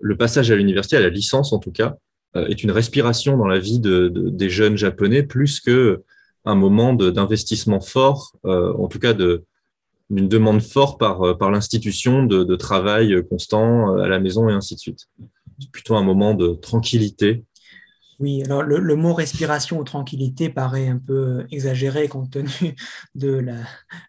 le 0.00 0.16
passage 0.16 0.50
à 0.50 0.56
l'université, 0.56 0.96
à 0.96 1.00
la 1.00 1.10
licence 1.10 1.52
en 1.52 1.58
tout 1.58 1.70
cas, 1.72 1.96
euh, 1.96 2.03
est 2.34 2.62
une 2.62 2.70
respiration 2.70 3.36
dans 3.36 3.46
la 3.46 3.58
vie 3.58 3.78
de, 3.78 4.08
des 4.08 4.50
jeunes 4.50 4.76
japonais 4.76 5.22
plus 5.22 5.60
que 5.60 6.02
un 6.44 6.54
moment 6.54 6.92
d'investissement 6.92 7.80
fort, 7.80 8.32
euh, 8.44 8.74
en 8.74 8.88
tout 8.88 8.98
cas 8.98 9.14
d'une 9.14 10.28
demande 10.28 10.62
forte 10.62 10.98
par, 10.98 11.22
euh, 11.22 11.50
l'institution 11.50 12.24
de, 12.24 12.56
travail 12.56 13.16
constant 13.28 13.96
euh, 13.96 14.02
à 14.02 14.08
la 14.08 14.20
maison 14.20 14.48
et 14.48 14.52
ainsi 14.52 14.74
de 14.74 14.80
suite. 14.80 15.08
C'est 15.58 15.70
plutôt 15.70 15.96
un 15.96 16.02
moment 16.02 16.34
de 16.34 16.54
tranquillité. 16.54 17.44
Oui, 18.20 18.44
alors 18.44 18.62
le, 18.62 18.96
mot 18.96 19.12
respiration 19.12 19.78
ou 19.78 19.84
tranquillité 19.84 20.48
paraît 20.48 20.88
un 20.88 20.98
peu 20.98 21.46
exagéré 21.50 22.06
compte 22.06 22.30
tenu 22.30 22.76
de 23.14 23.44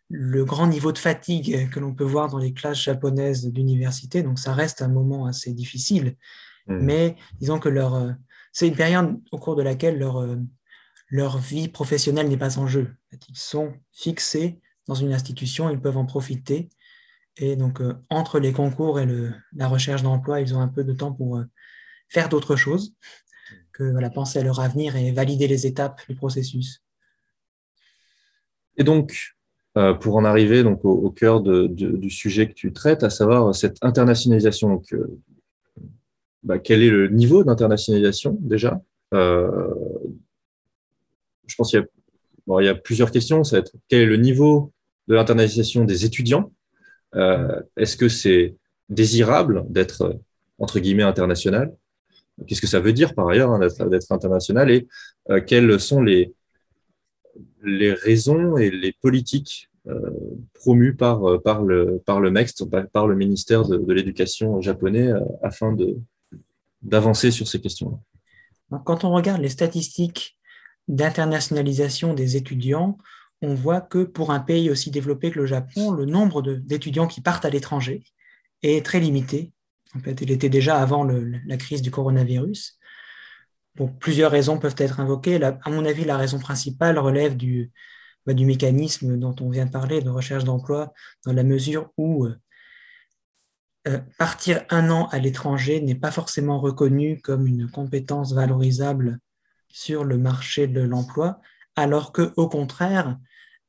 le 0.10 0.46
grand 0.46 0.68
niveau 0.68 0.92
de 0.92 1.00
fatigue 1.00 1.70
que 1.72 1.80
l'on 1.80 1.94
peut 1.94 2.04
voir 2.04 2.30
dans 2.30 2.38
les 2.38 2.54
classes 2.54 2.82
japonaises 2.82 3.52
d'université. 3.52 4.22
Donc 4.22 4.38
ça 4.38 4.54
reste 4.54 4.84
un 4.84 4.90
moment 4.90 5.26
assez 5.26 5.54
difficile. 5.54 6.16
Hmm. 6.68 6.80
Mais 6.80 7.16
disons 7.40 7.60
que 7.60 7.70
leur, 7.70 8.16
c'est 8.52 8.68
une 8.68 8.76
période 8.76 9.20
au 9.32 9.38
cours 9.38 9.56
de 9.56 9.64
laquelle 9.64 10.00
leur, 10.00 10.26
leur 11.10 11.38
vie 11.38 11.68
professionnelle 11.68 12.28
n'est 12.28 12.38
pas 12.38 12.58
en 12.58 12.68
jeu. 12.68 12.96
Ils 13.30 13.38
sont 13.38 13.74
fixés 13.92 14.60
dans 14.88 14.96
une 14.96 15.14
institution, 15.14 15.70
ils 15.70 15.80
peuvent 15.80 15.98
en 15.98 16.06
profiter. 16.06 16.70
Et 17.38 17.56
donc, 17.56 17.82
euh, 17.82 17.94
entre 18.10 18.40
les 18.40 18.54
concours 18.54 19.00
et 19.00 19.06
le, 19.06 19.34
la 19.56 19.68
recherche 19.68 20.04
d'emploi, 20.04 20.42
ils 20.42 20.56
ont 20.56 20.62
un 20.62 20.68
peu 20.68 20.84
de 20.84 20.94
temps 20.94 21.12
pour 21.12 21.38
euh, 21.38 21.44
faire 22.10 22.30
d'autres 22.30 22.56
choses 22.56 22.94
que 23.74 23.84
voilà, 23.92 24.10
penser 24.10 24.40
à 24.40 24.44
leur 24.44 24.60
avenir 24.62 24.96
et 24.96 25.12
valider 25.12 25.48
les 25.48 25.68
étapes 25.68 26.02
du 26.08 26.16
processus. 26.16 26.82
Et 28.78 28.84
donc, 28.84 29.36
euh, 29.78 29.94
pour 29.94 30.16
en 30.16 30.24
arriver 30.24 30.64
donc 30.64 30.86
au, 30.86 31.10
cœur 31.12 31.42
du 31.42 32.10
sujet 32.10 32.48
que 32.48 32.54
tu 32.54 32.72
traites, 32.72 33.04
à 33.04 33.10
savoir 33.10 33.54
cette 33.54 33.78
internationalisation. 33.82 34.70
Donc, 34.70 34.94
euh, 34.94 35.20
bah, 36.46 36.60
quel 36.60 36.82
est 36.82 36.90
le 36.90 37.10
niveau 37.10 37.44
d'internationalisation 37.44 38.38
déjà? 38.40 38.82
Je 39.12 39.66
pense 41.58 41.70
qu'il 41.72 41.86
y, 42.48 42.64
y, 42.64 42.68
a 42.68 42.76
plusieurs 42.76 43.12
questions. 43.12 43.44
Ça 43.44 43.58
va 43.58 43.60
être 43.60 43.74
quel 43.88 44.02
est 44.02 44.06
le 44.06 44.18
niveau 44.18 44.72
de 45.08 45.16
l'internationalisation 45.16 45.86
des 45.86 46.06
étudiants? 46.06 46.52
Est-ce 47.14 47.98
que 47.98 48.10
c'est 48.10 48.56
désirable 48.90 49.66
d'être 49.70 50.20
entre 50.60 50.80
guillemets 50.80 51.04
international? 51.04 51.74
Qu'est-ce 52.48 52.62
que 52.62 52.68
ça 52.68 52.80
veut 52.80 52.94
dire 52.94 53.14
par 53.16 53.30
ailleurs 53.30 53.52
hein, 53.52 53.60
d'être 53.60 54.12
international? 54.12 54.70
Et 54.72 54.88
quelles 55.46 55.80
sont 55.80 56.02
les, 56.02 56.34
les 57.64 57.94
raisons 57.94 58.58
et 58.58 58.70
les 58.70 58.94
politiques 58.94 59.70
euh, 59.88 60.10
promues 60.54 60.96
par, 60.96 61.30
euh, 61.30 61.40
par, 61.40 61.62
le, 61.62 62.02
par 62.06 62.20
le 62.20 62.32
MEXT, 62.32 62.66
par 62.92 63.08
le 63.08 63.16
ministère 63.16 63.68
de, 63.68 63.94
l'Éducation 63.94 64.60
japonais, 64.62 65.12
euh, 65.12 65.20
afin 65.44 65.76
d'avancer 66.86 67.32
sur 67.32 67.48
ces 67.48 67.60
questions-là. 67.62 68.80
Quand 68.84 69.04
on 69.04 69.12
regarde 69.12 69.42
les 69.42 69.50
statistiques 69.50 70.38
d'internationalisation 70.88 72.14
des 72.14 72.36
étudiants, 72.36 72.98
on 73.42 73.54
voit 73.54 73.82
que 73.82 74.04
pour 74.04 74.32
un 74.32 74.40
pays 74.40 74.70
aussi 74.70 74.92
développé 74.92 75.32
que 75.32 75.40
le 75.40 75.46
Japon, 75.46 75.92
le 75.92 76.06
nombre 76.06 76.42
d'étudiants 76.42 77.08
qui 77.08 77.22
partent 77.22 77.46
à 77.46 77.50
l'étranger 77.50 78.04
est 78.64 78.86
très 78.86 79.00
limité. 79.00 79.52
En 79.96 80.00
fait, 80.00 80.22
il 80.22 80.32
était 80.32 80.50
déjà 80.50 80.82
avant 80.82 81.04
la 81.04 81.58
crise 81.58 81.82
du 81.82 81.92
coronavirus 81.92 82.80
plusieurs 84.00 84.32
raisons 84.32 84.58
peuvent 84.58 84.76
être 84.78 85.00
invoquées. 85.00 85.42
à 85.44 85.70
mon 85.70 85.86
avis, 85.86 86.06
la 86.06 86.18
raison 86.18 86.40
principale 86.40 86.98
relève 86.98 87.36
du, 87.36 87.72
bah, 88.26 88.34
du 88.34 88.46
mécanisme 88.46 89.18
dont 89.18 89.36
on 89.42 89.50
vient 89.50 89.66
de 89.66 89.72
parler, 89.72 90.02
de 90.02 90.10
recherche 90.10 90.44
d'emploi, 90.44 90.94
dans 91.26 91.34
la 91.34 91.44
mesure 91.44 91.92
où 91.98 92.26
euh, 92.26 92.36
euh, 93.88 94.00
partir 94.18 94.64
un 94.70 94.90
an 94.90 95.08
à 95.08 95.20
l'étranger 95.20 95.82
n'est 95.82 95.96
pas 95.96 96.12
forcément 96.12 96.60
reconnu 96.60 97.20
comme 97.22 97.48
une 97.48 97.70
compétence 97.70 98.34
valorisable 98.34 99.20
sur 99.70 100.04
le 100.04 100.18
marché 100.18 100.68
de 100.68 100.82
l'emploi, 100.82 101.40
alors 101.76 102.12
que, 102.12 102.34
au 102.38 102.48
contraire, 102.48 103.18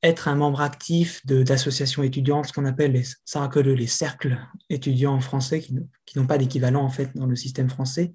être 0.02 0.28
un 0.28 0.36
membre 0.36 0.60
actif 0.60 1.24
d'associations 1.26 2.02
étudiantes, 2.02 2.46
ce 2.46 2.52
qu'on 2.52 2.64
appelle 2.64 2.92
les, 2.92 3.74
les 3.74 3.86
cercles 3.86 4.38
étudiants 4.70 5.20
français, 5.20 5.60
qui, 5.60 5.74
qui 6.04 6.18
n'ont 6.18 6.26
pas 6.26 6.38
d'équivalent 6.38 6.84
en 6.84 6.90
fait 6.90 7.10
dans 7.16 7.26
le 7.26 7.36
système 7.36 7.68
français, 7.68 8.14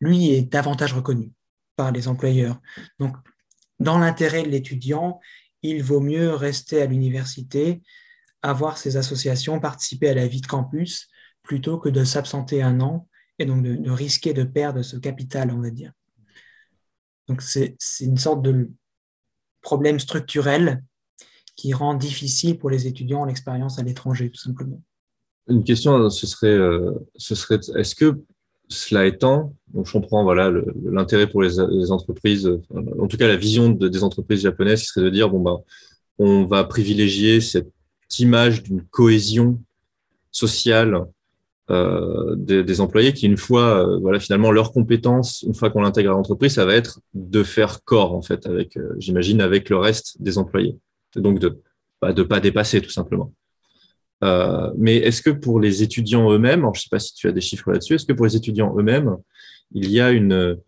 lui 0.00 0.30
est 0.30 0.42
davantage 0.42 0.92
reconnu 0.92 1.32
par 1.74 1.90
les 1.90 2.08
employeurs. 2.08 2.60
Donc, 2.98 3.16
dans 3.80 3.98
l'intérêt 3.98 4.42
de 4.42 4.48
l'étudiant, 4.48 5.20
il 5.62 5.82
vaut 5.82 6.00
mieux 6.00 6.34
rester 6.34 6.80
à 6.80 6.86
l'université, 6.86 7.82
avoir 8.42 8.78
ses 8.78 8.96
associations, 8.96 9.60
participer 9.60 10.08
à 10.10 10.14
la 10.14 10.26
vie 10.26 10.40
de 10.40 10.46
campus, 10.46 11.08
plutôt 11.46 11.78
que 11.78 11.88
de 11.88 12.04
s'absenter 12.04 12.62
un 12.62 12.80
an 12.80 13.08
et 13.38 13.46
donc 13.46 13.62
de, 13.62 13.90
risquer 13.90 14.34
de 14.34 14.44
perdre 14.44 14.82
ce 14.82 14.96
capital, 14.96 15.50
on 15.52 15.60
va 15.60 15.70
dire. 15.70 15.92
Donc, 17.28 17.42
c'est 17.42 17.76
une 18.00 18.18
sorte 18.18 18.42
de 18.42 18.70
problème 19.62 19.98
structurel 19.98 20.82
qui 21.56 21.72
rend 21.72 21.94
difficile 21.94 22.58
pour 22.58 22.70
les 22.70 22.86
étudiants 22.86 23.24
l'expérience 23.24 23.78
à 23.78 23.82
l'étranger, 23.82 24.30
tout 24.30 24.40
simplement. 24.40 24.80
Une 25.48 25.64
question, 25.64 26.10
ce 26.10 26.26
serait, 26.26 26.48
euh, 26.48 26.92
ce 27.16 27.34
serait 27.34 27.60
est-ce 27.76 27.94
que 27.94 28.20
cela 28.68 29.06
étant, 29.06 29.54
donc 29.68 29.86
je 29.86 29.92
comprends 29.92 30.24
voilà 30.24 30.52
l'intérêt 30.84 31.28
pour 31.28 31.40
les, 31.40 31.60
entreprises, 31.92 32.50
en 32.74 33.06
tout 33.06 33.16
cas 33.16 33.28
la 33.28 33.36
vision 33.36 33.70
des 33.70 34.02
entreprises 34.02 34.40
japonaises, 34.40 34.80
qui 34.80 34.86
serait 34.88 35.04
de 35.04 35.10
dire 35.10 35.30
bon 35.30 35.40
bah 35.40 35.58
on 36.18 36.46
va 36.46 36.64
privilégier 36.64 37.40
cette 37.40 37.70
image 38.18 38.64
d'une 38.64 38.82
cohésion 38.82 39.60
sociale 40.32 41.06
euh, 41.70 42.36
des, 42.36 42.80
employés 42.80 43.12
qui 43.12 43.26
une 43.26 43.36
fois 43.36 43.86
euh, 43.86 43.98
voilà 43.98 44.20
finalement 44.20 44.52
leurs 44.52 44.72
compétences 44.72 45.42
une 45.42 45.54
fois 45.54 45.68
qu'on 45.68 45.80
l'intègre 45.80 46.10
à 46.10 46.12
l'entreprise 46.12 46.54
ça 46.54 46.64
va 46.64 46.76
être 46.76 47.00
de 47.12 47.42
faire 47.42 47.82
corps 47.82 48.14
en 48.14 48.22
fait 48.22 48.46
avec 48.46 48.76
euh, 48.76 48.94
j'imagine 48.98 49.40
avec 49.40 49.68
le 49.68 49.76
reste 49.76 50.22
des 50.22 50.38
employés. 50.38 50.78
Donc 51.16 51.40
de 51.40 51.60
bah, 52.00 52.12
de 52.12 52.22
pas 52.22 52.40
dépasser 52.40 52.80
tout 52.80 52.90
simplement. 52.90 53.32
Euh, 54.24 54.70
mais 54.76 54.96
est-ce 54.96 55.22
que 55.22 55.30
pour 55.30 55.60
les 55.60 55.82
étudiants 55.82 56.30
eux-mêmes, 56.30 56.62
je 56.74 56.78
ne 56.78 56.82
sais 56.82 56.88
pas 56.90 56.98
si 56.98 57.14
tu 57.14 57.28
as 57.28 57.32
des 57.32 57.40
chiffres 57.40 57.70
là-dessus, 57.70 57.94
est-ce 57.94 58.06
que 58.06 58.12
pour 58.12 58.26
les 58.26 58.36
étudiants 58.36 58.74
eux-mêmes, 58.78 59.16
il 59.72 59.90
y 59.90 60.00
a 60.00 60.10
une, 60.10 60.58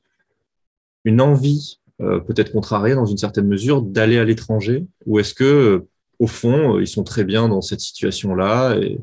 une 1.05 1.21
envie, 1.21 1.79
euh, 2.01 2.21
peut-être 2.21 2.53
contrariée 2.53 2.95
dans 2.95 3.07
une 3.07 3.17
certaine 3.17 3.47
mesure, 3.47 3.83
d'aller 3.83 4.19
à 4.19 4.25
l'étranger? 4.25 4.87
Ou 5.07 5.19
est-ce 5.19 5.35
que, 5.35 5.45
euh, 5.45 5.89
au 6.19 6.27
fond, 6.27 6.79
ils 6.79 6.89
sont 6.89 7.05
très 7.05 7.25
bien 7.25 7.49
dans 7.49 7.63
cette 7.63 7.81
situation-là 7.81 8.77
et 8.77 9.01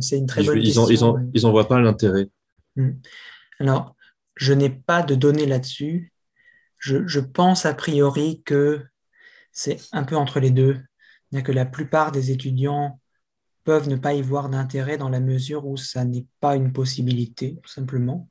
C'est 0.00 0.18
une 0.18 0.26
très 0.26 0.42
bonne 0.42 0.58
ils, 0.58 0.74
question. 0.74 1.30
Ils 1.34 1.42
n'en 1.42 1.50
voient 1.50 1.68
pas 1.68 1.80
l'intérêt. 1.80 2.28
Hmm. 2.76 2.92
Alors, 3.58 3.94
je 4.34 4.52
n'ai 4.52 4.70
pas 4.70 5.02
de 5.02 5.14
données 5.14 5.46
là-dessus. 5.46 6.12
Je, 6.78 7.06
je, 7.06 7.20
pense 7.20 7.66
a 7.66 7.74
priori 7.74 8.42
que 8.44 8.84
c'est 9.52 9.78
un 9.92 10.04
peu 10.04 10.16
entre 10.16 10.40
les 10.40 10.50
deux. 10.50 10.80
Que 11.44 11.52
la 11.52 11.66
plupart 11.66 12.12
des 12.12 12.30
étudiants 12.30 12.98
peuvent 13.64 13.88
ne 13.88 13.96
pas 13.96 14.14
y 14.14 14.22
voir 14.22 14.48
d'intérêt 14.48 14.96
dans 14.96 15.10
la 15.10 15.20
mesure 15.20 15.66
où 15.66 15.76
ça 15.76 16.04
n'est 16.04 16.24
pas 16.40 16.56
une 16.56 16.72
possibilité, 16.72 17.58
tout 17.62 17.68
simplement. 17.68 18.30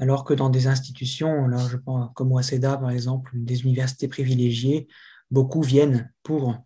Alors 0.00 0.24
que 0.24 0.34
dans 0.34 0.50
des 0.50 0.66
institutions, 0.66 1.46
là, 1.46 1.58
je 1.70 1.76
pense 1.76 2.10
comme 2.14 2.32
Waseda 2.32 2.78
par 2.78 2.90
exemple, 2.90 3.30
des 3.34 3.62
universités 3.62 4.08
privilégiées, 4.08 4.88
beaucoup 5.30 5.62
viennent 5.62 6.12
pour 6.22 6.58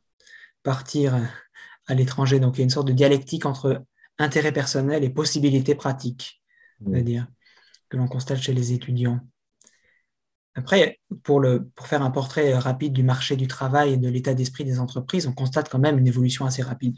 partir 0.63 1.17
à 1.87 1.95
l'étranger. 1.95 2.41
Donc 2.41 2.57
il 2.57 2.61
y 2.61 2.63
a 2.63 2.65
une 2.65 2.71
sorte 2.71 2.89
de 2.89 2.93
dialectique 2.93 3.45
entre 3.45 3.85
intérêt 4.21 4.53
personnel 4.53 5.03
et 5.03 5.11
possibilité 5.11 5.75
pratique, 5.75 6.43
mmh. 6.81 6.93
c'est-à-dire 6.93 7.27
que 7.89 7.97
l'on 7.97 8.07
constate 8.07 8.39
chez 8.39 8.55
les 8.55 8.73
étudiants. 8.73 9.21
Après, 10.55 11.01
pour, 11.23 11.41
le, 11.41 11.65
pour 11.75 11.87
faire 11.87 12.03
un 12.03 12.11
portrait 12.11 12.57
rapide 12.57 12.93
du 12.93 13.03
marché 13.03 13.37
du 13.37 13.47
travail 13.47 13.95
et 13.95 13.97
de 13.97 14.09
l'état 14.09 14.35
d'esprit 14.35 14.65
des 14.65 14.79
entreprises, 14.79 15.27
on 15.27 15.33
constate 15.33 15.69
quand 15.69 15.79
même 15.79 15.99
une 15.99 16.07
évolution 16.07 16.45
assez 16.45 16.63
rapide 16.63 16.97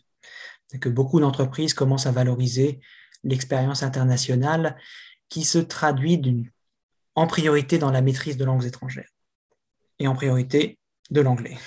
c'est 0.72 0.78
que 0.78 0.88
beaucoup 0.88 1.20
d'entreprises 1.20 1.74
commencent 1.74 2.06
à 2.06 2.12
valoriser 2.12 2.80
l'expérience 3.24 3.82
internationale 3.82 4.78
qui 5.28 5.44
se 5.44 5.58
traduit 5.58 6.50
en 7.14 7.26
priorité 7.26 7.76
dans 7.76 7.90
la 7.90 8.00
maîtrise 8.00 8.38
de 8.38 8.44
langues 8.46 8.64
étrangères 8.64 9.10
et 9.98 10.08
en 10.08 10.14
priorité 10.14 10.78
de 11.10 11.20
l'anglais. 11.20 11.58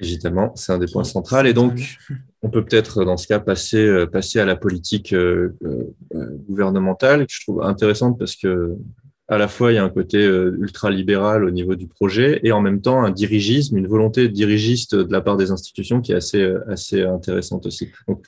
Évidemment, 0.00 0.52
c'est 0.56 0.72
un 0.72 0.78
des 0.78 0.86
points 0.86 1.04
centraux. 1.04 1.44
Et 1.44 1.54
donc, 1.54 1.98
on 2.42 2.50
peut 2.50 2.64
peut-être 2.64 3.04
dans 3.04 3.16
ce 3.16 3.26
cas 3.26 3.40
passer, 3.40 3.84
euh, 3.84 4.06
passer 4.06 4.40
à 4.40 4.44
la 4.44 4.56
politique 4.56 5.12
euh, 5.12 5.56
euh, 5.64 6.36
gouvernementale 6.48 7.26
que 7.26 7.32
je 7.32 7.42
trouve 7.42 7.62
intéressante 7.62 8.18
parce 8.18 8.36
que 8.36 8.74
à 9.28 9.38
la 9.38 9.48
fois 9.48 9.72
il 9.72 9.74
y 9.74 9.78
a 9.78 9.82
un 9.82 9.90
côté 9.90 10.22
ultra-libéral 10.22 11.42
au 11.42 11.50
niveau 11.50 11.74
du 11.74 11.88
projet 11.88 12.38
et 12.44 12.52
en 12.52 12.60
même 12.60 12.80
temps 12.80 13.02
un 13.02 13.10
dirigisme, 13.10 13.76
une 13.76 13.88
volonté 13.88 14.28
dirigiste 14.28 14.94
de 14.94 15.10
la 15.10 15.20
part 15.20 15.36
des 15.36 15.50
institutions 15.50 16.00
qui 16.00 16.12
est 16.12 16.14
assez, 16.14 16.54
assez 16.68 17.02
intéressante 17.02 17.66
aussi. 17.66 17.90
Donc, 18.06 18.24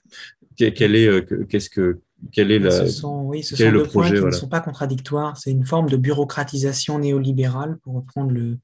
quel 0.57 0.97
est, 0.97 1.47
qu'est-ce 1.47 1.71
que, 1.71 2.01
quel 2.33 2.51
est, 2.51 2.59
la, 2.59 2.73
ce 2.73 2.89
sont, 2.89 3.23
oui, 3.23 3.45
ce 3.45 3.55
sont 3.55 3.71
deux 3.71 3.85
points 3.85 4.11
qui 4.11 4.21
ne 4.21 4.31
sont 4.33 4.49
pas 4.49 4.59
contradictoires. 4.59 5.37
C'est 5.37 5.53
une 5.53 5.65
forme 5.65 5.89
de 5.89 5.97
bureaucratisation 5.97 6.99
néolibérale, 6.99 7.79
pour 7.85 7.95
reprendre 7.95 8.33
le, 8.33 8.59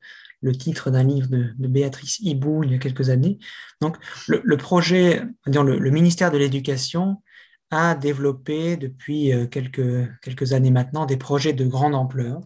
le 0.44 0.52
titre 0.52 0.90
d'un 0.90 1.02
livre 1.02 1.28
de, 1.28 1.68
Béatrice 1.68 2.20
Hibou 2.20 2.62
il 2.62 2.72
y 2.72 2.74
a 2.74 2.78
quelques 2.78 3.08
années. 3.08 3.38
Donc, 3.80 3.96
le, 4.28 4.56
projet, 4.56 5.22
le, 5.46 5.78
le 5.78 5.90
ministère 5.90 6.30
de 6.30 6.38
l'Éducation 6.38 7.22
a 7.70 7.94
développé 7.94 8.76
depuis 8.76 9.32
euh, 9.32 9.46
quelques, 9.46 10.08
quelques 10.20 10.52
années 10.52 10.70
maintenant 10.70 11.06
des 11.06 11.16
projets 11.16 11.52
de 11.52 11.64
grande 11.64 11.94
ampleur. 11.94 12.40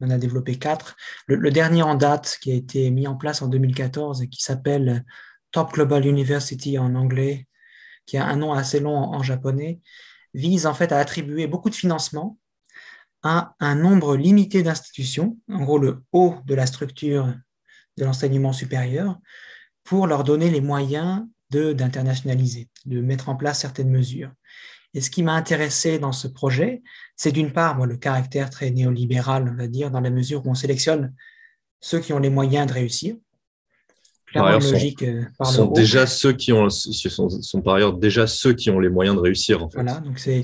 On 0.00 0.10
a 0.10 0.18
développé 0.18 0.56
quatre. 0.58 0.96
Le, 1.26 1.50
dernier 1.50 1.82
en 1.82 1.94
date, 1.94 2.38
qui 2.42 2.50
a 2.50 2.54
été 2.54 2.90
mis 2.90 3.06
en 3.06 3.14
place 3.14 3.40
en 3.40 3.48
2014 3.48 4.22
et 4.22 4.28
qui 4.28 4.42
s'appelle 4.42 5.04
Top 5.52 5.72
Global 5.72 6.04
University 6.06 6.78
en 6.78 6.94
anglais, 6.94 7.46
qui 8.04 8.18
a 8.18 8.26
un 8.26 8.36
nom 8.36 8.52
assez 8.52 8.80
long 8.80 8.96
en, 8.96 9.22
japonais, 9.22 9.80
vise 10.34 10.66
en 10.66 10.74
fait 10.74 10.92
à 10.92 10.98
attribuer 10.98 11.46
beaucoup 11.46 11.70
de 11.70 11.74
financement 11.74 12.38
à 13.22 13.54
un 13.60 13.74
nombre 13.74 14.16
limité 14.16 14.62
d'institutions, 14.62 15.38
en 15.50 15.62
gros 15.62 15.78
le 15.78 16.02
haut 16.12 16.36
de 16.44 16.54
la 16.54 16.66
structure 16.66 17.32
de 17.96 18.04
l'enseignement 18.04 18.52
supérieur, 18.52 19.18
pour 19.84 20.06
leur 20.06 20.24
donner 20.24 20.50
les 20.50 20.60
moyens 20.60 21.24
d'internationaliser, 21.50 22.68
de, 22.86 23.00
mettre 23.00 23.28
en 23.28 23.36
place 23.36 23.60
certaines 23.60 23.90
mesures. 23.90 24.30
Et 24.94 25.00
ce 25.00 25.10
qui 25.10 25.22
m'a 25.22 25.34
intéressé 25.34 25.98
dans 25.98 26.12
ce 26.12 26.28
projet, 26.28 26.82
c'est 27.16 27.32
d'une 27.32 27.52
part 27.52 27.76
moi, 27.76 27.86
le 27.86 27.96
caractère 27.96 28.50
très 28.50 28.70
néolibéral, 28.70 29.48
on 29.52 29.56
va 29.56 29.66
dire, 29.66 29.90
dans 29.90 30.00
la 30.00 30.10
mesure 30.10 30.44
où 30.46 30.50
on 30.50 30.54
sélectionne 30.54 31.14
ceux 31.80 31.98
qui 31.98 32.12
ont 32.12 32.18
les 32.18 32.30
moyens 32.30 32.66
de 32.66 32.72
réussir. 32.72 33.16
Clairement 34.26 34.58
logique 34.58 35.02
euh, 35.02 35.24
par 35.36 35.46
sont 35.48 35.66
déjà 35.66 36.06
ceux 36.06 36.32
qui 36.32 36.54
ont 36.54 36.70
sont, 36.70 37.28
sont, 37.28 37.60
par 37.60 37.74
ailleurs 37.74 37.92
déjà 37.92 38.26
ceux 38.26 38.54
qui 38.54 38.70
ont 38.70 38.80
les 38.80 38.88
moyens 38.88 39.14
de 39.14 39.20
réussir. 39.20 39.62
En 39.62 39.68
fait. 39.68 39.76
Voilà, 39.76 40.00
donc 40.00 40.18
c'est 40.18 40.42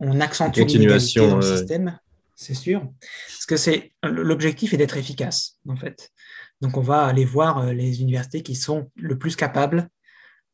on 0.00 0.20
accentue 0.20 0.60
l'inégalité 0.60 1.20
dans 1.20 1.36
le 1.36 1.42
système, 1.42 1.98
c'est 2.36 2.54
sûr, 2.54 2.86
parce 3.28 3.46
que 3.46 3.56
c'est 3.56 3.92
l'objectif 4.02 4.74
est 4.74 4.76
d'être 4.76 4.98
efficace 4.98 5.58
en 5.66 5.74
fait. 5.74 6.12
Donc 6.60 6.76
on 6.76 6.82
va 6.82 7.04
aller 7.04 7.24
voir 7.24 7.58
euh, 7.58 7.72
les 7.72 8.02
universités 8.02 8.42
qui 8.42 8.54
sont 8.54 8.90
le 8.94 9.18
plus 9.18 9.36
capables 9.36 9.88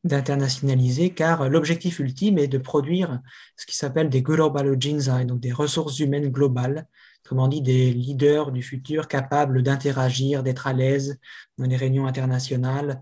d'internationaliser 0.04 1.10
car 1.10 1.48
l'objectif 1.48 1.98
ultime 1.98 2.38
est 2.38 2.48
de 2.48 2.58
produire 2.58 3.20
ce 3.56 3.66
qui 3.66 3.76
s'appelle 3.76 4.08
des 4.08 4.22
global 4.22 4.76
donc 5.26 5.40
des 5.40 5.52
ressources 5.52 5.98
humaines 6.00 6.28
globales, 6.30 6.86
autrement 7.24 7.46
dit 7.48 7.62
des 7.62 7.92
leaders 7.92 8.50
du 8.50 8.62
futur 8.62 9.06
capables 9.06 9.62
d'interagir, 9.62 10.42
d'être 10.42 10.66
à 10.66 10.72
l'aise 10.72 11.18
dans 11.58 11.66
les 11.66 11.76
réunions 11.76 12.06
internationales, 12.06 13.00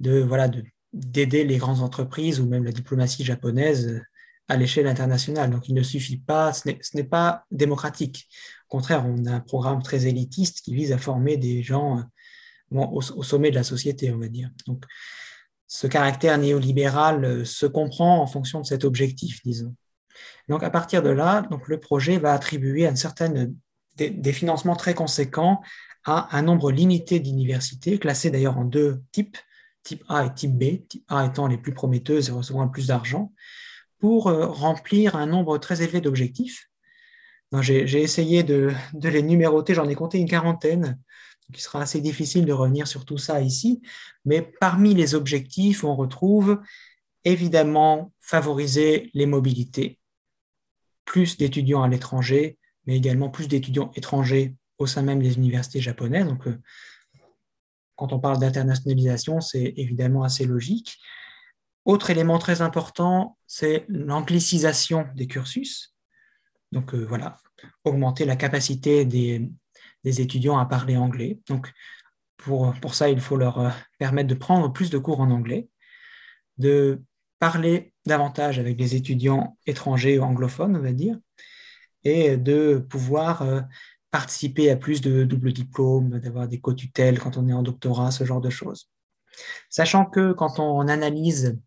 de 0.00 0.20
voilà 0.20 0.50
d'aider 0.92 1.44
les 1.44 1.58
grandes 1.58 1.80
entreprises 1.80 2.40
ou 2.40 2.46
même 2.46 2.64
la 2.64 2.72
diplomatie 2.72 3.24
japonaise 3.24 4.02
à 4.48 4.56
l'échelle 4.56 4.86
internationale. 4.86 5.50
Donc 5.50 5.68
il 5.68 5.74
ne 5.74 5.82
suffit 5.82 6.18
pas, 6.18 6.52
ce 6.52 6.68
n'est 6.94 7.04
pas 7.04 7.44
démocratique. 7.50 8.28
Au 8.68 8.76
contraire, 8.76 9.04
on 9.06 9.24
a 9.26 9.32
un 9.32 9.40
programme 9.40 9.82
très 9.82 10.06
élitiste 10.06 10.62
qui 10.62 10.74
vise 10.74 10.92
à 10.92 10.98
former 10.98 11.36
des 11.36 11.62
gens 11.62 12.04
au, 12.70 13.00
au, 13.00 13.22
sommet 13.22 13.50
de 13.50 13.56
la 13.56 13.64
société, 13.64 14.10
on 14.12 14.18
va 14.18 14.28
dire. 14.28 14.50
Donc 14.66 14.84
ce 15.72 15.86
caractère 15.86 16.36
néolibéral 16.36 17.24
euh, 17.24 17.44
se 17.46 17.64
comprend 17.64 18.20
en 18.20 18.26
fonction 18.26 18.60
de 18.60 18.66
cet 18.66 18.84
objectif, 18.84 19.40
disons. 19.42 19.74
Donc, 20.46 20.62
à 20.62 20.68
partir 20.68 21.02
de 21.02 21.08
là, 21.08 21.40
donc, 21.50 21.66
le 21.66 21.80
projet 21.80 22.18
va 22.18 22.34
attribuer 22.34 22.86
une 22.86 22.96
certaine, 22.96 23.54
des, 23.96 24.32
financements 24.34 24.76
très 24.76 24.92
conséquents 24.92 25.62
à 26.04 26.36
un 26.36 26.42
nombre 26.42 26.70
limité 26.70 27.20
d'universités, 27.20 27.98
classées 27.98 28.30
d'ailleurs 28.30 28.58
en 28.58 28.64
deux 28.64 29.00
types, 29.12 29.38
type 29.82 30.04
A 30.10 30.26
et 30.26 30.34
type 30.34 30.52
B, 30.52 30.86
type 30.86 31.04
A 31.08 31.24
étant 31.24 31.46
les 31.46 31.56
plus 31.56 31.72
prometteuses 31.72 32.28
et 32.28 32.32
recevant 32.32 32.64
le 32.64 32.70
plus 32.70 32.88
d'argent, 32.88 33.32
pour 34.02 34.26
euh, 34.26 34.46
remplir 34.46 35.14
un 35.14 35.26
nombre 35.26 35.58
très 35.58 35.80
élevé 35.80 36.00
d'objectifs. 36.00 36.68
J'ai 37.60 38.02
essayé 38.02 38.42
de, 38.42 38.72
les 38.94 39.22
numéroter, 39.22 39.74
j'en 39.74 39.88
ai 39.88 39.94
compté 39.94 40.18
une 40.18 40.28
quarantaine, 40.28 40.98
il 41.50 41.60
sera 41.60 41.82
assez 41.82 42.00
difficile 42.00 42.44
de 42.44 42.52
revenir 42.52 42.88
sur 42.88 43.04
tout 43.04 43.18
ça 43.18 43.40
ici, 43.40 43.80
mais 44.24 44.42
parmi 44.58 44.92
les 44.94 45.14
objectifs, 45.14 45.84
on 45.84 45.94
retrouve 45.94 46.60
évidemment 47.24 48.12
favoriser 48.18 49.08
les 49.14 49.26
mobilités, 49.26 50.00
plus 51.04 51.36
d'étudiants 51.36 51.84
à 51.84 51.88
l'étranger, 51.88 52.58
mais 52.86 52.96
également 52.96 53.30
plus 53.30 53.46
d'étudiants 53.46 53.92
étrangers 53.94 54.56
au 54.78 54.86
sein 54.86 55.02
même 55.02 55.22
des 55.22 55.36
universités 55.36 55.80
japonaises. 55.80 56.26
Donc, 56.26 56.48
euh, 56.48 56.60
quand 57.94 58.12
on 58.12 58.18
parle 58.18 58.40
d'internationalisation, 58.40 59.40
c'est 59.40 59.74
évidemment 59.76 60.24
assez 60.24 60.44
logique. 60.44 60.98
Autre 61.84 62.10
élément 62.10 62.38
très 62.38 62.62
important, 62.62 63.36
c'est 63.46 63.84
l'anglicisation 63.88 65.06
des 65.14 65.26
cursus. 65.26 65.94
Donc 66.70 66.94
euh, 66.94 67.04
voilà, 67.04 67.38
augmenter 67.84 68.24
la 68.24 68.36
capacité 68.36 69.04
des, 69.04 69.50
étudiants 70.04 70.58
à 70.58 70.66
parler 70.66 70.96
anglais. 70.96 71.38
Donc, 71.48 71.72
pour, 72.36 72.94
ça, 72.94 73.08
il 73.08 73.20
faut 73.20 73.36
leur 73.36 73.58
euh, 73.60 73.70
permettre 73.98 74.28
de 74.28 74.34
prendre 74.34 74.72
plus 74.72 74.90
de 74.90 74.98
cours 74.98 75.20
en 75.20 75.30
anglais, 75.30 75.68
de 76.58 77.02
parler 77.38 77.92
davantage 78.04 78.58
avec 78.58 78.76
des 78.76 78.96
étudiants 78.96 79.56
étrangers 79.66 80.18
ou 80.18 80.22
anglophones, 80.22 80.76
on 80.76 80.80
va 80.80 80.92
dire, 80.92 81.18
et 82.02 82.36
de 82.36 82.84
pouvoir 82.88 83.42
euh, 83.42 83.60
participer 84.10 84.70
à 84.70 84.76
plus 84.76 85.00
de 85.00 85.24
double 85.24 85.52
diplômes, 85.52 86.18
d'avoir 86.18 86.48
des 86.48 86.60
co-tutelles 86.60 87.20
quand 87.20 87.36
on 87.36 87.48
est 87.48 87.52
en 87.52 87.62
doctorat, 87.62 88.10
ce 88.10 88.24
genre 88.24 88.40
de 88.40 88.50
choses. 88.50 88.88
Sachant 89.70 90.04
que 90.04 90.32
quand 90.32 90.58
on 90.58 90.88
analyse 90.88 91.58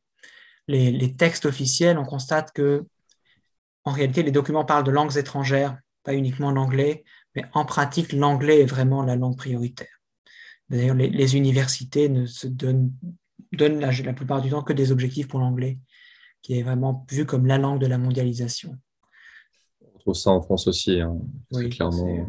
les, 0.67 0.91
les 0.91 1.15
textes 1.15 1.45
officiels, 1.45 1.97
on 1.97 2.05
constate 2.05 2.51
que 2.51 2.85
en 3.85 3.91
réalité, 3.91 4.23
les 4.23 4.31
documents 4.31 4.65
parlent 4.65 4.83
de 4.83 4.91
langues 4.91 5.15
étrangères, 5.15 5.77
pas 6.03 6.15
uniquement 6.15 6.51
l'anglais, 6.51 7.03
mais 7.35 7.45
en 7.53 7.65
pratique, 7.65 8.13
l'anglais 8.13 8.61
est 8.61 8.65
vraiment 8.65 9.03
la 9.03 9.15
langue 9.15 9.37
prioritaire. 9.37 10.01
D'ailleurs, 10.69 10.95
les, 10.95 11.37
universités 11.37 12.09
ne 12.09 12.25
se 12.25 12.47
donnent, 12.47 12.91
donnent 13.51 13.79
la, 13.79 14.13
plupart 14.13 14.41
du 14.41 14.49
temps 14.49 14.63
que 14.63 14.73
des 14.73 14.91
objectifs 14.91 15.27
pour 15.27 15.39
l'anglais, 15.39 15.77
qui 16.41 16.57
est 16.57 16.63
vraiment 16.63 17.05
vu 17.11 17.25
comme 17.25 17.45
la 17.45 17.59
langue 17.59 17.79
de 17.79 17.85
la 17.85 17.99
mondialisation. 17.99 18.75
On 19.93 19.99
trouve 19.99 20.15
ça 20.15 20.31
en 20.31 20.41
France 20.41 20.67
aussi, 20.67 20.99
hein. 20.99 21.15
oui, 21.51 21.69
clairement. 21.69 22.27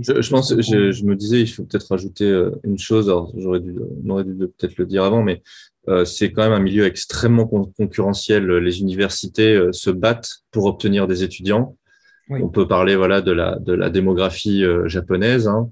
Je, 0.00 0.30
pense, 0.30 0.58
je, 0.58 1.04
me 1.04 1.14
disais, 1.14 1.40
il 1.42 1.46
faut 1.46 1.64
peut-être 1.64 1.88
rajouter 1.88 2.24
euh, 2.24 2.50
une 2.64 2.78
chose. 2.78 3.12
j'aurais 3.36 3.60
dû, 3.60 3.76
on 4.04 4.10
aurait 4.10 4.24
dû 4.24 4.34
peut-être 4.34 4.78
le 4.78 4.86
dire 4.86 5.04
avant, 5.04 5.22
mais 5.22 5.42
euh, 5.88 6.04
c'est 6.04 6.30
quand 6.32 6.42
même 6.42 6.52
un 6.52 6.60
milieu 6.60 6.86
extrêmement 6.86 7.46
concurrentiel. 7.46 8.46
Les 8.46 8.80
universités 8.80 9.54
euh, 9.54 9.72
se 9.72 9.90
battent 9.90 10.30
pour 10.50 10.66
obtenir 10.66 11.06
des 11.08 11.22
étudiants. 11.22 11.76
On 12.30 12.48
peut 12.48 12.66
parler 12.66 12.96
voilà 12.96 13.20
de 13.20 13.32
la 13.32 13.58
de 13.58 13.74
la 13.74 13.90
démographie 13.90 14.64
euh, 14.64 14.88
japonaise. 14.88 15.48
Hein. 15.48 15.70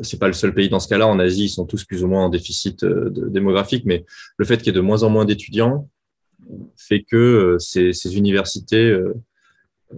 C'est 0.00 0.18
pas 0.18 0.28
le 0.28 0.32
seul 0.32 0.54
pays 0.54 0.68
dans 0.68 0.80
ce 0.80 0.88
cas-là. 0.88 1.06
En 1.06 1.18
Asie, 1.18 1.44
ils 1.44 1.50
sont 1.50 1.66
tous 1.66 1.84
plus 1.84 2.04
ou 2.04 2.08
moins 2.08 2.24
en 2.24 2.28
déficit 2.28 2.84
démographique, 2.84 3.84
mais 3.84 4.04
le 4.38 4.44
fait 4.44 4.56
qu'il 4.56 4.68
y 4.68 4.70
ait 4.70 4.72
de 4.72 4.80
moins 4.80 5.02
en 5.02 5.10
moins 5.10 5.24
d'étudiants 5.24 5.88
fait 6.76 7.02
que 7.02 7.56
ces, 7.58 7.92
ces, 7.92 8.16
universités 8.16 8.96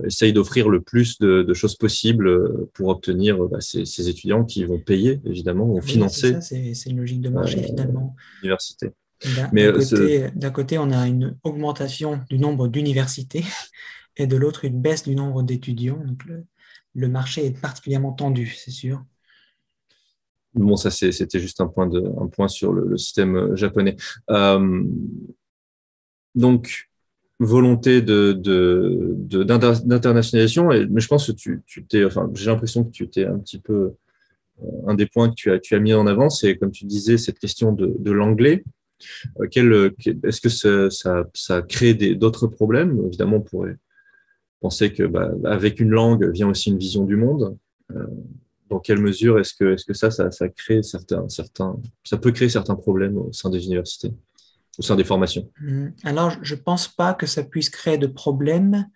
essayent 0.04 0.32
d'offrir 0.32 0.68
le 0.68 0.80
plus 0.80 1.18
de, 1.18 1.42
de, 1.42 1.54
choses 1.54 1.76
possibles 1.76 2.66
pour 2.72 2.88
obtenir 2.88 3.38
bah, 3.48 3.60
ces, 3.60 3.84
ces, 3.84 4.08
étudiants 4.08 4.44
qui 4.44 4.64
vont 4.64 4.78
payer, 4.78 5.20
évidemment, 5.24 5.66
vont 5.66 5.80
financer. 5.80 6.38
C'est 6.40 6.90
une 6.90 6.98
logique 6.98 7.20
de 7.20 7.28
marché 7.28 7.62
finalement. 7.62 8.14
L'université. 8.42 8.92
D'un 9.24 9.72
côté, 9.72 10.30
côté, 10.52 10.78
on 10.78 10.90
a 10.90 11.06
une 11.06 11.38
augmentation 11.42 12.20
du 12.28 12.38
nombre 12.38 12.68
d'universités 12.68 13.44
et 14.16 14.26
de 14.26 14.36
l'autre 14.36 14.64
une 14.64 14.80
baisse 14.80 15.04
du 15.04 15.14
nombre 15.14 15.42
d'étudiants. 15.42 16.02
Donc 16.04 16.22
le, 16.94 17.08
marché 17.08 17.46
est 17.46 17.60
particulièrement 17.60 18.12
tendu, 18.12 18.54
c'est 18.56 18.70
sûr. 18.70 19.02
Bon, 20.54 20.76
ça 20.76 20.90
c'était 20.90 21.38
juste 21.38 21.60
un 21.60 21.66
point, 21.66 21.86
de, 21.86 22.02
un 22.20 22.28
point 22.28 22.48
sur 22.48 22.72
le, 22.72 22.96
système 22.96 23.36
euh, 23.36 23.56
japonais. 23.56 23.96
Euh, 24.30 24.84
donc, 26.34 26.88
volonté 27.38 28.00
de, 28.00 28.32
d'internationalisation, 28.32 30.68
mais 30.68 31.00
je 31.00 31.08
pense 31.08 31.26
que 31.26 31.32
tu, 31.32 31.62
t'es, 31.88 32.04
enfin, 32.04 32.30
j'ai 32.34 32.46
l'impression 32.46 32.84
que 32.84 32.90
tu 32.90 33.08
t'es 33.08 33.26
un 33.26 33.38
petit 33.38 33.58
peu, 33.58 33.92
euh, 34.62 34.66
un 34.86 34.94
des 34.94 35.06
points 35.06 35.28
que 35.28 35.58
tu 35.58 35.74
as, 35.74 35.78
mis 35.78 35.92
en 35.92 36.06
avant, 36.06 36.30
c'est 36.30 36.56
comme 36.56 36.70
tu 36.70 36.86
disais, 36.86 37.18
cette 37.18 37.38
question 37.38 37.72
de, 37.72 38.10
l'anglais. 38.10 38.64
est-ce 39.42 40.40
que 40.40 40.48
ça, 40.48 40.88
ça, 41.34 41.62
crée 41.62 41.94
d'autres 41.94 42.46
problèmes? 42.46 42.98
Évidemment, 43.06 43.36
on 43.36 43.42
pourrait 43.42 43.76
penser 44.60 44.92
que 44.92 45.02
bah, 45.02 45.30
avec 45.44 45.80
une 45.80 45.90
langue 45.90 46.30
vient 46.30 46.48
aussi 46.48 46.70
une 46.70 46.78
vision 46.78 47.04
du 47.04 47.16
monde. 47.16 47.56
Euh, 47.94 48.06
dans 48.68 48.80
quelle 48.80 48.98
mesure 48.98 49.38
est-ce 49.38 49.54
que, 49.54 49.76
ça, 49.94 50.10
ça, 50.10 50.48
crée 50.48 50.82
certains, 50.82 51.28
certains, 51.28 51.76
ça 52.02 52.16
peut 52.16 52.32
créer 52.32 52.48
certains 52.48 52.74
problèmes 52.74 53.16
au 53.16 53.32
sein 53.32 53.50
des 53.50 53.64
universités, 53.64 54.12
au 54.78 54.82
sein 54.82 54.96
des 54.96 55.04
formations 55.04 55.50
mmh. 55.60 55.88
Alors, 56.04 56.36
je 56.42 56.54
ne 56.54 56.60
pense 56.60 56.88
pas 56.88 57.14
que 57.14 57.26
ça 57.26 57.42
puisse 57.42 57.70
créer 57.70 57.98
de 57.98 58.06
problèmes, 58.06 58.88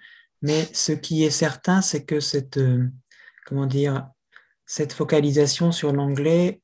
mais 0.42 0.68
ce 0.72 0.92
qui 0.92 1.24
est 1.24 1.30
certain, 1.30 1.80
c'est 1.82 2.04
que 2.04 2.20
cette, 2.20 2.58
euh, 2.58 2.88
comment 3.46 3.66
dire, 3.66 4.08
cette 4.66 4.92
focalisation 4.92 5.72
sur 5.72 5.92
l'anglais 5.92 6.60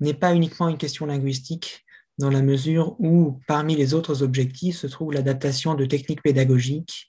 n'est 0.00 0.14
pas 0.14 0.34
uniquement 0.34 0.68
une 0.68 0.78
question 0.78 1.06
linguistique, 1.06 1.84
dans 2.18 2.30
la 2.30 2.42
mesure 2.42 2.96
où, 2.98 3.40
parmi 3.46 3.76
les 3.76 3.94
autres 3.94 4.22
objectifs, 4.22 4.76
se 4.76 4.88
trouve 4.88 5.12
l'adaptation 5.12 5.74
de 5.74 5.86
techniques 5.86 6.22
pédagogiques 6.22 7.08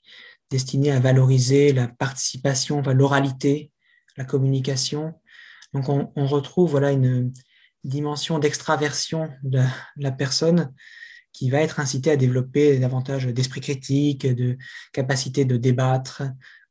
destiné 0.50 0.90
à 0.90 1.00
valoriser 1.00 1.72
la 1.72 1.88
participation, 1.88 2.82
l'oralité, 2.82 3.70
la 4.16 4.24
communication. 4.24 5.14
Donc 5.72 5.88
on, 5.88 6.26
retrouve 6.26 6.70
voilà 6.72 6.90
une 6.90 7.32
dimension 7.84 8.38
d'extraversion 8.38 9.30
de 9.44 9.60
la 9.96 10.10
personne 10.10 10.72
qui 11.32 11.50
va 11.50 11.60
être 11.60 11.80
incitée 11.80 12.10
à 12.10 12.16
développer 12.16 12.78
davantage 12.78 13.26
d'esprit 13.26 13.60
critique, 13.60 14.26
de 14.26 14.56
capacité 14.92 15.44
de 15.44 15.56
débattre 15.56 16.22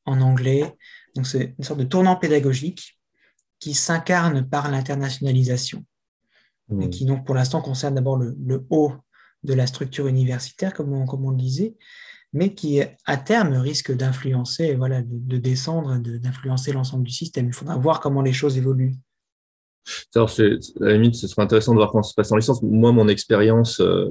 en 0.06 0.22
anglais. 0.22 0.76
Donc 1.15 1.28
c'est 1.28 1.56
une 1.58 1.63
sorte 1.63 1.80
de 1.80 1.86
tournant 1.86 2.15
pédagogique 2.15 3.00
qui 3.60 3.74
s'incarne 3.74 4.48
par 4.48 4.72
l'internationalisation 4.72 5.86
et 6.72 6.76
mmh. 6.76 6.89
qui 6.89 7.06
donc 7.06 7.26
pour 7.26 7.36
l'instant 7.36 7.62
concerne 7.62 7.95
d'abord 7.95 8.17
le, 8.17 8.65
haut 8.69 8.93
de 9.43 9.54
la 9.54 9.67
structure 9.67 10.08
universitaire, 10.08 10.74
comme 10.74 11.06
comme 11.08 11.26
on 11.26 11.32
le 11.32 11.38
disait, 11.38 11.76
mais 12.34 12.54
qui 12.54 12.82
à 13.06 13.17
terme 13.17 13.54
risque 13.54 13.91
d'influencer, 13.91 14.76
voilà, 14.76 15.02
de, 15.02 15.38
descendre, 15.38 15.98
d'influencer 15.98 16.72
l'ensemble 16.74 17.04
du 17.04 17.12
système. 17.12 17.48
Il 17.48 17.54
faudra 17.54 17.76
voir 17.78 18.00
comment 18.00 18.22
les 18.22 18.34
choses 18.34 18.58
évoluent. 18.58 18.95
Alors, 20.15 20.30
à 20.39 20.44
la 20.80 20.94
limite, 20.94 21.15
ce 21.15 21.28
serait 21.28 21.42
intéressant 21.42 21.74
de 21.74 21.78
voir 21.78 21.92
comment 21.92 22.04
ça 22.04 22.12
se 22.12 22.15
passe 22.15 22.32
en 22.32 22.36
licence. 22.36 22.62
Moi, 22.62 22.92
mon 22.92 23.08
expérience 23.08 23.80
euh, 23.80 24.08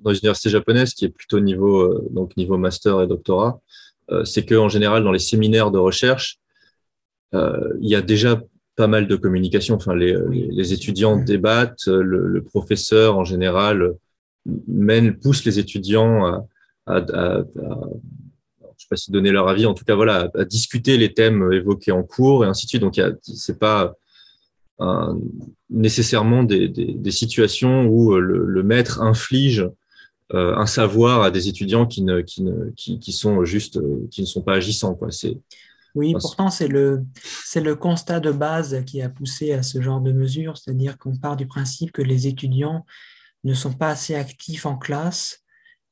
dans 0.00 0.10
les 0.10 0.18
universités 0.18 0.50
japonaises, 0.50 0.94
qui 0.94 1.04
est 1.04 1.10
plutôt 1.10 1.40
niveau, 1.40 1.80
euh, 1.80 2.08
donc 2.10 2.36
niveau 2.36 2.58
master 2.58 3.00
et 3.00 3.06
doctorat, 3.06 3.60
euh, 4.10 4.24
c'est 4.24 4.44
qu'en 4.44 4.68
général, 4.68 5.04
dans 5.04 5.12
les 5.12 5.18
séminaires 5.18 5.70
de 5.70 5.78
recherche, 5.78 6.38
il 7.32 7.90
y 7.90 7.94
a 7.94 8.00
déjà 8.00 8.40
pas 8.76 8.86
mal 8.86 9.06
de 9.06 9.14
communication. 9.14 9.74
Enfin, 9.74 9.94
les, 9.94 10.16
les, 10.30 10.72
étudiants 10.72 11.18
débattent, 11.18 11.86
le, 11.86 12.26
le, 12.26 12.42
professeur 12.42 13.18
en 13.18 13.24
général 13.24 13.92
mène, 14.66 15.18
pousse 15.18 15.44
les 15.44 15.58
étudiants 15.58 16.24
à, 16.24 16.46
à, 16.86 16.96
à, 16.96 17.42
je 18.76 18.82
sais 18.82 18.88
pas 18.88 18.96
si 18.96 19.10
donner 19.10 19.32
leur 19.32 19.48
avis, 19.48 19.66
en 19.66 19.74
tout 19.74 19.84
cas 19.84 19.94
voilà, 19.94 20.30
à 20.34 20.44
discuter 20.44 20.96
les 20.96 21.12
thèmes 21.12 21.52
évoqués 21.52 21.92
en 21.92 22.02
cours 22.02 22.44
et 22.44 22.48
ainsi 22.48 22.66
de 22.66 22.68
suite. 22.70 22.82
Donc 22.82 22.98
c'est 23.22 23.58
pas 23.58 23.96
nécessairement 25.70 26.42
des, 26.42 27.10
situations 27.10 27.86
où 27.86 28.16
le, 28.16 28.62
maître 28.62 29.00
inflige 29.00 29.68
un 30.32 30.66
savoir 30.66 31.22
à 31.22 31.30
des 31.30 31.48
étudiants 31.48 31.86
qui 31.86 32.02
ne, 32.02 32.20
qui 32.20 32.42
ne, 32.42 32.70
qui, 32.76 33.12
sont 33.12 33.44
juste, 33.44 33.80
qui 34.10 34.20
ne 34.20 34.26
sont 34.26 34.42
pas 34.42 34.54
agissants. 34.54 34.94
Quoi. 34.94 35.10
C'est, 35.10 35.38
oui, 35.96 36.12
pourtant, 36.12 36.50
c'est 36.50 36.68
le, 36.68 37.06
c'est 37.24 37.62
le 37.62 37.74
constat 37.74 38.20
de 38.20 38.30
base 38.30 38.84
qui 38.84 39.00
a 39.00 39.08
poussé 39.08 39.52
à 39.52 39.62
ce 39.62 39.80
genre 39.80 40.02
de 40.02 40.12
mesures, 40.12 40.58
c'est-à-dire 40.58 40.98
qu'on 40.98 41.16
part 41.16 41.36
du 41.36 41.46
principe 41.46 41.90
que 41.90 42.02
les 42.02 42.26
étudiants 42.26 42.84
ne 43.44 43.54
sont 43.54 43.72
pas 43.72 43.88
assez 43.88 44.14
actifs 44.14 44.66
en 44.66 44.76
classe 44.76 45.42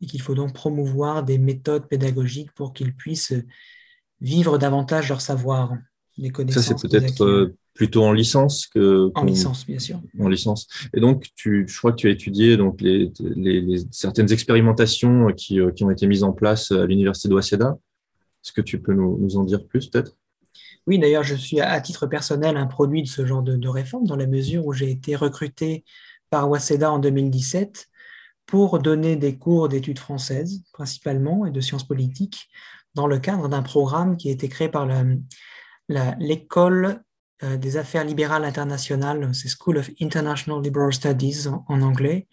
et 0.03 0.07
qu'il 0.07 0.20
faut 0.20 0.35
donc 0.35 0.53
promouvoir 0.53 1.25
des 1.25 1.38
méthodes 1.38 1.88
pédagogiques 1.88 2.53
pour 2.53 2.75
qu'ils 2.75 2.94
puissent 2.94 3.33
vivre 4.20 4.59
davantage 4.59 5.09
leur 5.09 5.23
savoir, 5.23 5.73
les 6.18 6.29
connaissances. 6.29 6.64
Ça, 6.64 6.75
c'est 6.77 6.88
peut-être 6.88 7.25
euh, 7.25 7.57
plutôt 7.75 8.05
en 8.05 8.13
licence 8.13 8.67
que. 8.67 9.11
En 9.15 9.25
licence, 9.25 9.67
bien 9.67 9.81
sûr. 9.81 10.01
En 10.19 10.29
licence. 10.29 10.69
Et 10.95 11.01
donc, 11.01 11.27
tu, 11.35 11.67
je 11.69 11.77
crois 11.77 11.91
que 11.91 11.97
tu 11.97 12.07
as 12.07 12.11
étudié 12.11 12.57
donc, 12.57 12.81
les, 12.81 13.13
les, 13.21 13.83
certaines 13.91 14.33
expérimentations 14.33 15.27
qui, 15.37 15.61
euh, 15.61 15.73
qui, 15.73 15.85
ont 15.85 15.91
été 15.91 16.07
mises 16.07 16.23
en 16.23 16.33
place 16.33 16.71
à 16.71 16.87
l'Université 16.87 17.29
de 17.29 17.35
Waseda. 17.35 17.77
Est-ce 18.45 18.53
que 18.53 18.61
tu 18.61 18.81
peux 18.81 18.95
nous, 18.95 19.37
en 19.37 19.45
dire 19.45 19.67
plus 19.67 19.89
peut-être? 19.89 20.17
Oui, 20.87 20.99
d'ailleurs, 20.99 21.25
je 21.25 21.35
suis 21.35 21.61
à 21.61 21.81
titre 21.81 22.07
personnel 22.07 22.57
un 22.57 22.67
produit 22.67 23.03
de 23.03 23.09
ce 23.09 23.27
genre 23.27 23.43
de, 23.43 23.69
réforme 23.69 24.07
dans 24.07 24.17
la 24.17 24.27
mesure 24.27 24.67
où 24.67 24.73
j'ai 24.73 24.91
été 24.91 25.17
recruté 25.17 25.85
par 26.31 26.49
Waseda 26.49 26.93
en 26.93 26.99
2017 26.99 27.89
pour 28.47 28.79
donner 28.79 29.17
des 29.17 29.39
cours 29.39 29.71
d'études 29.71 29.99
françaises 29.99 30.63
principalement 30.73 31.47
et 31.47 31.51
de 31.51 31.61
sciences 31.61 31.87
politiques 31.87 32.51
dans 32.95 33.07
le 33.07 33.19
cadre 33.19 33.49
d'un 33.49 33.63
programme 33.63 34.19
qui 34.19 34.29
a 34.29 34.33
été 34.33 34.49
créé 34.49 34.69
par 34.69 34.87
l'école 35.89 37.03
des 37.42 37.77
affaires 37.77 38.05
libérales 38.05 38.44
internationales, 38.44 39.35
c'est 39.35 39.49
School 39.49 39.79
of 39.79 39.90
International 40.01 40.62
Liberal 40.62 40.92
Studies 40.92 41.49
en, 41.49 41.83
anglais, 41.83 42.29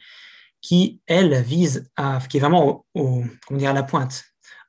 qui, 0.61 1.01
elle, 1.07 1.41
vise 1.41 1.89
à, 1.95 2.19
qui 2.29 2.37
est 2.37 2.39
vraiment 2.39 2.85
au, 2.93 3.23
comment 3.47 3.59
dire, 3.59 3.71
à 3.71 3.73
la 3.73 3.83
pointe 3.83 4.23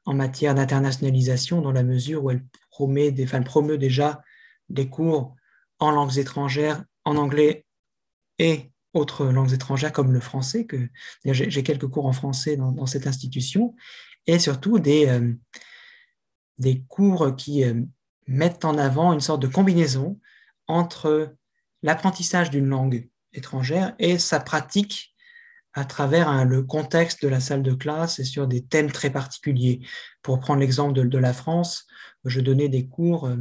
en 0.05 0.15
matière 0.15 0.55
d'internationalisation 0.55 1.61
dans 1.61 1.73
la 1.73 1.83
mesure 1.83 2.25
où 2.25 2.31
elle 2.31 2.45
promet 2.71 3.13
des, 3.13 3.27
promeut 3.27 3.79
déjà 3.79 4.23
des 4.69 4.89
cours 4.89 5.37
en 5.79 5.91
langues 5.91 6.19
étrangères, 6.19 6.85
en 7.05 7.17
anglais 7.17 7.67
et 8.39 8.73
autres 8.95 9.27
langues 9.27 9.53
étrangères 9.53 9.93
comme 9.93 10.13
le 10.13 10.21
français, 10.21 10.67
que 10.67 10.89
j'ai 11.25 11.63
quelques 11.63 11.89
cours 11.89 12.07
en 12.07 12.13
français 12.13 12.57
dans, 12.57 12.87
cette 12.87 13.07
institution, 13.07 13.75
et 14.27 14.39
surtout 14.39 14.79
des, 14.79 15.07
euh, 15.07 15.33
des 16.59 16.83
cours 16.89 17.35
qui 17.37 17.65
euh, 17.65 17.83
mettent 18.27 18.65
en 18.65 18.79
avant 18.79 19.13
une 19.13 19.21
sorte 19.21 19.43
de 19.43 19.47
combinaison 19.47 20.19
entre 20.69 21.35
l'apprentissage 21.83 22.51
d'une 22.51 22.69
langue 22.69 23.09
étrangère 23.33 23.95
et 23.99 24.19
sa 24.19 24.41
pratique 24.41 25.15
à 25.75 25.85
travers 25.85 26.45
le 26.45 26.63
contexte 26.63 27.23
de 27.23 27.29
la 27.29 27.41
salle 27.41 27.63
de 27.63 27.73
classe 27.73 28.19
et 28.19 28.25
sur 28.25 28.47
des 28.47 28.63
thèmes 28.65 28.93
très 28.93 29.11
particuliers. 29.11 29.81
Pour 30.23 30.39
prendre 30.39 30.61
l'exemple 30.61 31.09
de, 31.09 31.19
la 31.19 31.33
France, 31.33 31.87
je 32.25 32.41
donnais 32.41 32.69
des 32.69 32.87
cours 32.87 33.27
euh, 33.27 33.37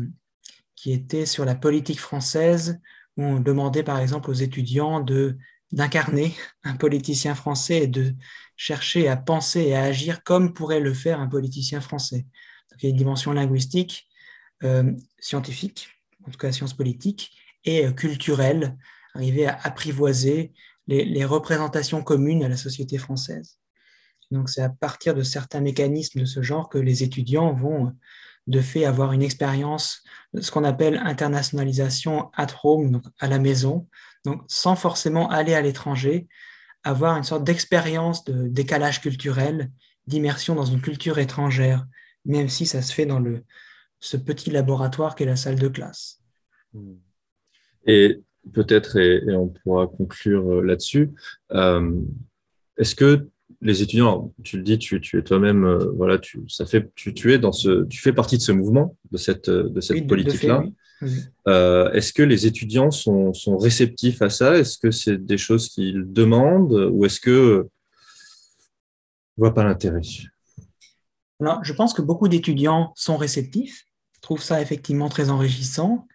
qui 0.76 0.94
étaient 0.94 1.26
sur 1.26 1.44
la 1.44 1.56
politique 1.56 2.00
française, 2.00 2.80
où 3.18 3.24
on 3.24 3.40
demandait 3.40 3.84
par 3.84 4.00
exemple 4.00 4.30
aux 4.30 4.36
étudiants 4.36 5.00
de 5.00 5.38
d'incarner 5.72 6.36
un 6.64 6.76
politicien 6.76 7.34
français 7.34 7.84
et 7.84 7.88
de 7.88 8.14
chercher 8.58 9.08
à 9.08 9.18
penser 9.18 9.62
et 9.62 9.76
à 9.76 9.84
agir 9.84 10.24
comme 10.24 10.54
pourrait 10.54 10.80
le 10.80 10.94
faire 10.94 11.20
un 11.20 11.28
politicien 11.28 11.82
français. 11.82 12.26
Il 12.78 12.84
y 12.84 12.88
a 12.88 12.90
une 12.90 12.98
dimension 12.98 13.32
linguistique, 13.32 14.08
scientifique, 15.20 15.90
en 16.28 16.32
tout 16.32 16.38
cas 16.38 16.52
sciences 16.52 16.76
politiques, 16.76 17.32
et 17.66 17.86
euh, 17.86 17.92
culturelle, 17.92 18.78
arriver 19.14 19.46
à 19.46 19.60
apprivoiser 19.64 20.54
les, 20.88 21.26
représentations 21.26 22.04
communes 22.04 22.44
à 22.44 22.50
la 22.50 22.58
société 22.58 22.98
française. 22.98 23.58
Donc 24.30 24.50
c'est 24.50 24.62
à 24.62 24.70
partir 24.70 25.14
de 25.14 25.24
certains 25.24 25.62
mécanismes 25.62 26.22
de 26.22 26.26
ce 26.26 26.42
genre 26.42 26.70
que 26.70 26.78
les 26.78 27.04
étudiants 27.04 27.54
vont 27.54 27.94
de 28.48 28.60
fait 28.60 28.86
avoir 28.86 29.14
une 29.14 29.22
expérience 29.22 30.04
de 30.34 30.42
ce 30.42 30.52
qu'on 30.52 30.64
appelle 30.64 30.98
internationalisation 30.98 32.30
at 32.36 32.48
home, 32.64 32.92
donc 32.92 33.04
à 33.20 33.28
la 33.28 33.40
maison, 33.40 33.88
donc 34.26 34.42
sans 34.48 34.76
forcément 34.76 35.30
aller 35.30 35.54
à 35.54 35.62
l'étranger, 35.62 36.28
avoir 36.84 37.16
une 37.16 37.24
sorte 37.24 37.44
d'expérience 37.44 38.26
de 38.26 38.48
décalage 38.48 39.02
culturel, 39.02 39.72
d'immersion 40.08 40.56
dans 40.56 40.66
une 40.66 40.82
culture 40.82 41.20
étrangère, 41.20 41.86
même 42.26 42.50
si 42.50 42.66
ça 42.66 42.82
se 42.82 42.92
fait 42.92 43.06
dans 43.06 43.20
le, 43.20 43.46
ce 44.02 44.18
petit 44.18 44.50
laboratoire 44.50 45.16
qu'est 45.16 45.26
la 45.26 45.38
salle 45.38 45.60
de 45.60 45.70
classe. 45.70 46.20
Et 47.86 48.22
peut-être, 48.52 48.98
et, 48.98 49.24
on 49.34 49.48
pourra 49.48 49.88
conclure 49.88 50.52
euh, 50.52 50.62
là-dessus. 50.62 51.12
Euh, 51.52 52.02
est-ce 52.78 52.96
que 52.96 53.30
les 53.62 53.84
étudiants, 53.84 54.34
tu 54.44 54.58
le 54.58 54.64
dis, 54.64 54.80
tu, 54.80 54.96
es 54.96 55.22
toi-même, 55.22 55.66
euh, 55.66 55.92
voilà, 55.96 56.18
tu, 56.18 56.42
ça 56.48 56.66
fait, 56.66 56.92
tu, 56.96 57.32
es 57.32 57.38
dans 57.38 57.52
ce, 57.52 57.86
tu 57.86 58.02
fais 58.02 58.12
partie 58.12 58.38
de 58.38 58.42
ce 58.42 58.52
mouvement, 58.52 58.98
de 59.12 59.18
cette, 59.18 59.50
de 59.50 59.82
cette 59.82 60.08
politique-là. 60.08 60.64
est-ce 61.94 62.12
que 62.12 62.24
les 62.24 62.48
étudiants 62.48 62.90
sont, 62.90 63.34
sont 63.34 63.58
réceptifs 63.58 64.24
à 64.24 64.32
ça? 64.32 64.58
Est-ce 64.58 64.80
que 64.80 64.90
c'est 64.90 65.24
des 65.24 65.38
choses 65.38 65.70
qu'ils 65.70 66.12
demandent 66.12 66.90
ou 66.92 67.06
est-ce 67.06 67.20
que 67.20 67.68
ne 67.68 67.70
voient 69.38 69.54
pas 69.54 69.64
l'intérêt? 69.64 70.02
Je 71.64 71.74
pense 71.74 71.94
que 71.94 72.02
beaucoup 72.02 72.28
d'étudiants 72.28 72.94
sont 72.96 73.18
réceptifs, 73.18 73.86
trouvent 74.22 74.44
ça 74.44 74.62
effectivement 74.62 75.10
très 75.10 75.30
enrichissant. 75.30 76.08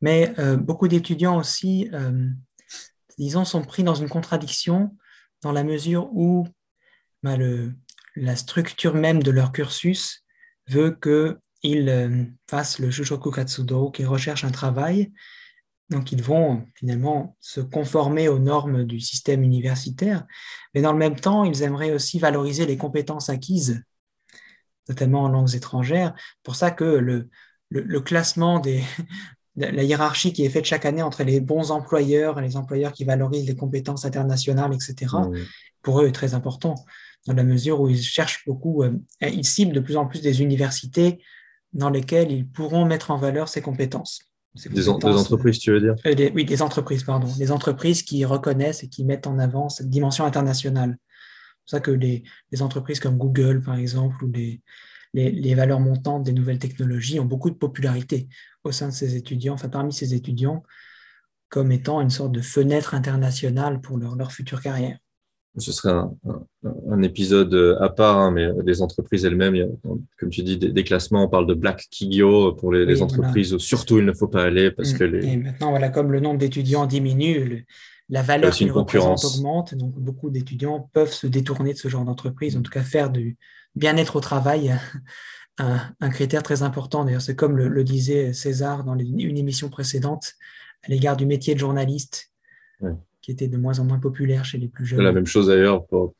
Mais 0.00 0.32
euh, 0.38 0.56
beaucoup 0.56 0.88
d'étudiants 0.88 1.38
aussi, 1.38 1.88
euh, 1.92 2.28
disons, 3.18 3.44
sont 3.44 3.62
pris 3.62 3.84
dans 3.84 3.94
une 3.94 4.08
contradiction 4.08 4.96
dans 5.42 5.52
la 5.52 5.64
mesure 5.64 6.08
où 6.12 6.46
bah, 7.22 7.36
la 8.16 8.36
structure 8.36 8.94
même 8.94 9.22
de 9.22 9.30
leur 9.30 9.52
cursus 9.52 10.24
veut 10.68 10.98
qu'ils 11.02 11.88
euh, 11.88 12.24
fassent 12.48 12.78
le 12.78 12.90
Shushoku 12.90 13.30
Katsudo, 13.30 13.90
qu'ils 13.90 14.06
recherchent 14.06 14.44
un 14.44 14.50
travail. 14.50 15.12
Donc, 15.90 16.12
ils 16.12 16.22
vont 16.22 16.66
finalement 16.76 17.36
se 17.40 17.60
conformer 17.60 18.28
aux 18.28 18.38
normes 18.38 18.84
du 18.84 19.00
système 19.00 19.42
universitaire. 19.42 20.24
Mais 20.72 20.82
dans 20.82 20.92
le 20.92 20.98
même 20.98 21.18
temps, 21.18 21.44
ils 21.44 21.62
aimeraient 21.62 21.92
aussi 21.92 22.18
valoriser 22.20 22.64
les 22.64 22.76
compétences 22.76 23.28
acquises, 23.28 23.82
notamment 24.88 25.24
en 25.24 25.28
langues 25.28 25.54
étrangères. 25.54 26.14
pour 26.44 26.54
ça 26.54 26.70
que 26.70 26.84
le, 26.84 27.28
le 27.70 28.00
classement 28.00 28.58
des, 28.58 28.82
la 29.56 29.82
hiérarchie 29.82 30.32
qui 30.32 30.44
est 30.44 30.48
faite 30.48 30.64
chaque 30.64 30.84
année 30.84 31.02
entre 31.02 31.22
les 31.24 31.40
bons 31.40 31.70
employeurs 31.70 32.38
et 32.38 32.42
les 32.42 32.56
employeurs 32.56 32.92
qui 32.92 33.04
valorisent 33.04 33.46
les 33.46 33.56
compétences 33.56 34.04
internationales, 34.04 34.72
etc., 34.72 35.16
pour 35.82 36.00
eux 36.00 36.06
est 36.06 36.12
très 36.12 36.34
important, 36.34 36.74
dans 37.26 37.34
la 37.34 37.42
mesure 37.42 37.80
où 37.80 37.88
ils 37.88 38.02
cherchent 38.02 38.44
beaucoup, 38.46 38.82
euh, 38.82 38.92
ils 39.22 39.46
ciblent 39.46 39.72
de 39.72 39.80
plus 39.80 39.96
en 39.96 40.06
plus 40.06 40.20
des 40.20 40.42
universités 40.42 41.22
dans 41.72 41.90
lesquelles 41.90 42.30
ils 42.32 42.46
pourront 42.46 42.84
mettre 42.84 43.10
en 43.10 43.16
valeur 43.16 43.48
ces 43.48 43.62
compétences. 43.62 44.20
des, 44.54 44.88
entreprises, 44.88 45.58
tu 45.58 45.72
veux 45.72 45.80
dire? 45.80 45.94
euh, 46.06 46.30
Oui, 46.34 46.44
des 46.44 46.62
entreprises, 46.62 47.04
pardon. 47.04 47.28
Des 47.38 47.50
entreprises 47.50 48.02
qui 48.02 48.24
reconnaissent 48.24 48.82
et 48.82 48.88
qui 48.88 49.04
mettent 49.04 49.26
en 49.26 49.38
avant 49.38 49.68
cette 49.68 49.88
dimension 49.88 50.24
internationale. 50.24 50.98
C'est 50.98 51.56
pour 51.56 51.70
ça 51.70 51.80
que 51.80 51.90
les, 51.90 52.24
les, 52.50 52.62
entreprises 52.62 53.00
comme 53.00 53.16
Google, 53.16 53.62
par 53.62 53.76
exemple, 53.76 54.24
ou 54.24 54.28
les, 55.14 55.30
les, 55.30 55.54
valeurs 55.54 55.80
montantes 55.80 56.22
des 56.24 56.32
nouvelles 56.32 56.58
technologies 56.58 57.20
ont 57.20 57.24
beaucoup 57.24 57.50
de 57.50 57.56
popularité 57.56 58.28
au 58.64 58.72
sein 58.72 58.88
de 58.88 58.92
ces 58.92 59.16
étudiants, 59.16 59.54
enfin 59.54 59.68
parmi 59.68 59.92
ces 59.92 60.14
étudiants, 60.14 60.62
comme 61.48 61.72
étant 61.72 62.00
une 62.00 62.10
sorte 62.10 62.32
de 62.32 62.40
fenêtre 62.40 62.94
internationale 62.94 63.80
pour 63.80 63.98
leur, 63.98 64.32
future 64.32 64.60
carrière. 64.60 64.98
Ce 65.58 65.72
serait 65.72 65.92
un, 65.92 67.02
épisode 67.02 67.76
à 67.80 67.88
part, 67.88 68.18
hein, 68.18 68.30
mais 68.30 68.48
les 68.64 68.82
entreprises 68.82 69.24
elles-mêmes, 69.24 69.76
comme 70.16 70.30
tu 70.30 70.42
dis, 70.42 70.56
des, 70.56 70.84
classements, 70.84 71.24
on 71.24 71.28
parle 71.28 71.48
de 71.48 71.54
Black 71.54 71.88
Kigyo 71.90 72.52
pour 72.52 72.72
les, 72.72 73.02
entreprises, 73.02 73.56
surtout 73.58 73.98
il 73.98 74.04
ne 74.04 74.12
faut 74.12 74.28
pas 74.28 74.44
aller 74.44 74.70
parce 74.70 74.92
que 74.92 75.02
les... 75.02 75.26
Et 75.26 75.36
maintenant, 75.36 75.70
voilà, 75.70 75.88
comme 75.88 76.12
le 76.12 76.20
nombre 76.20 76.38
d'étudiants 76.38 76.86
diminue, 76.86 77.66
la 78.08 78.22
valeur 78.22 78.52
qu'ils 78.52 78.70
représentent 78.70 79.24
augmente, 79.24 79.74
donc 79.74 79.94
beaucoup 79.94 80.30
d'étudiants 80.30 80.88
peuvent 80.92 81.12
se 81.12 81.26
détourner 81.26 81.72
de 81.72 81.78
ce 81.78 81.88
genre 81.88 82.04
d'entreprise, 82.04 82.56
en 82.56 82.62
tout 82.62 82.72
cas 82.72 82.82
faire 82.82 83.10
du, 83.10 83.36
bien-être 83.74 84.16
au 84.16 84.20
travail, 84.20 84.74
un, 85.58 86.10
critère 86.10 86.42
très 86.42 86.62
important. 86.62 87.04
D'ailleurs, 87.04 87.22
c'est 87.22 87.36
comme 87.36 87.56
le, 87.56 87.84
disait 87.84 88.32
César 88.32 88.84
dans 88.84 88.96
une 88.96 89.38
émission 89.38 89.68
précédente 89.68 90.34
à 90.82 90.88
l'égard 90.88 91.16
du 91.16 91.26
métier 91.26 91.54
de 91.54 91.60
journaliste, 91.60 92.32
qui 93.20 93.30
était 93.30 93.48
de 93.48 93.56
moins 93.56 93.78
en 93.78 93.84
moins 93.84 93.98
populaire 93.98 94.44
chez 94.44 94.58
les 94.58 94.68
plus 94.68 94.86
jeunes. 94.86 95.02
La 95.02 95.12
même 95.12 95.26
chose 95.26 95.48
d'ailleurs 95.48 95.86
pour, 95.86 96.14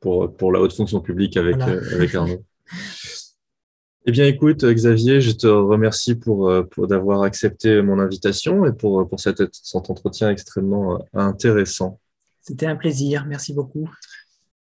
pour, 0.00 0.34
pour, 0.34 0.52
la 0.52 0.60
haute 0.60 0.72
fonction 0.72 1.00
publique 1.00 1.36
avec, 1.36 1.56
euh, 1.56 1.94
avec 1.94 2.14
Arnaud. 2.14 2.44
Eh 4.06 4.10
bien, 4.10 4.24
écoute, 4.24 4.64
Xavier, 4.64 5.20
je 5.20 5.32
te 5.32 5.46
remercie 5.46 6.14
pour, 6.14 6.48
euh, 6.48 6.62
pour 6.62 6.86
d'avoir 6.86 7.24
accepté 7.24 7.82
mon 7.82 7.98
invitation 7.98 8.64
et 8.64 8.72
pour, 8.72 9.06
pour 9.06 9.20
cet, 9.20 9.42
cet 9.52 9.90
entretien 9.90 10.30
extrêmement 10.30 10.94
euh, 10.94 10.98
intéressant. 11.12 12.00
C'était 12.40 12.64
un 12.64 12.76
plaisir. 12.76 13.26
Merci 13.26 13.52
beaucoup. 13.52 13.86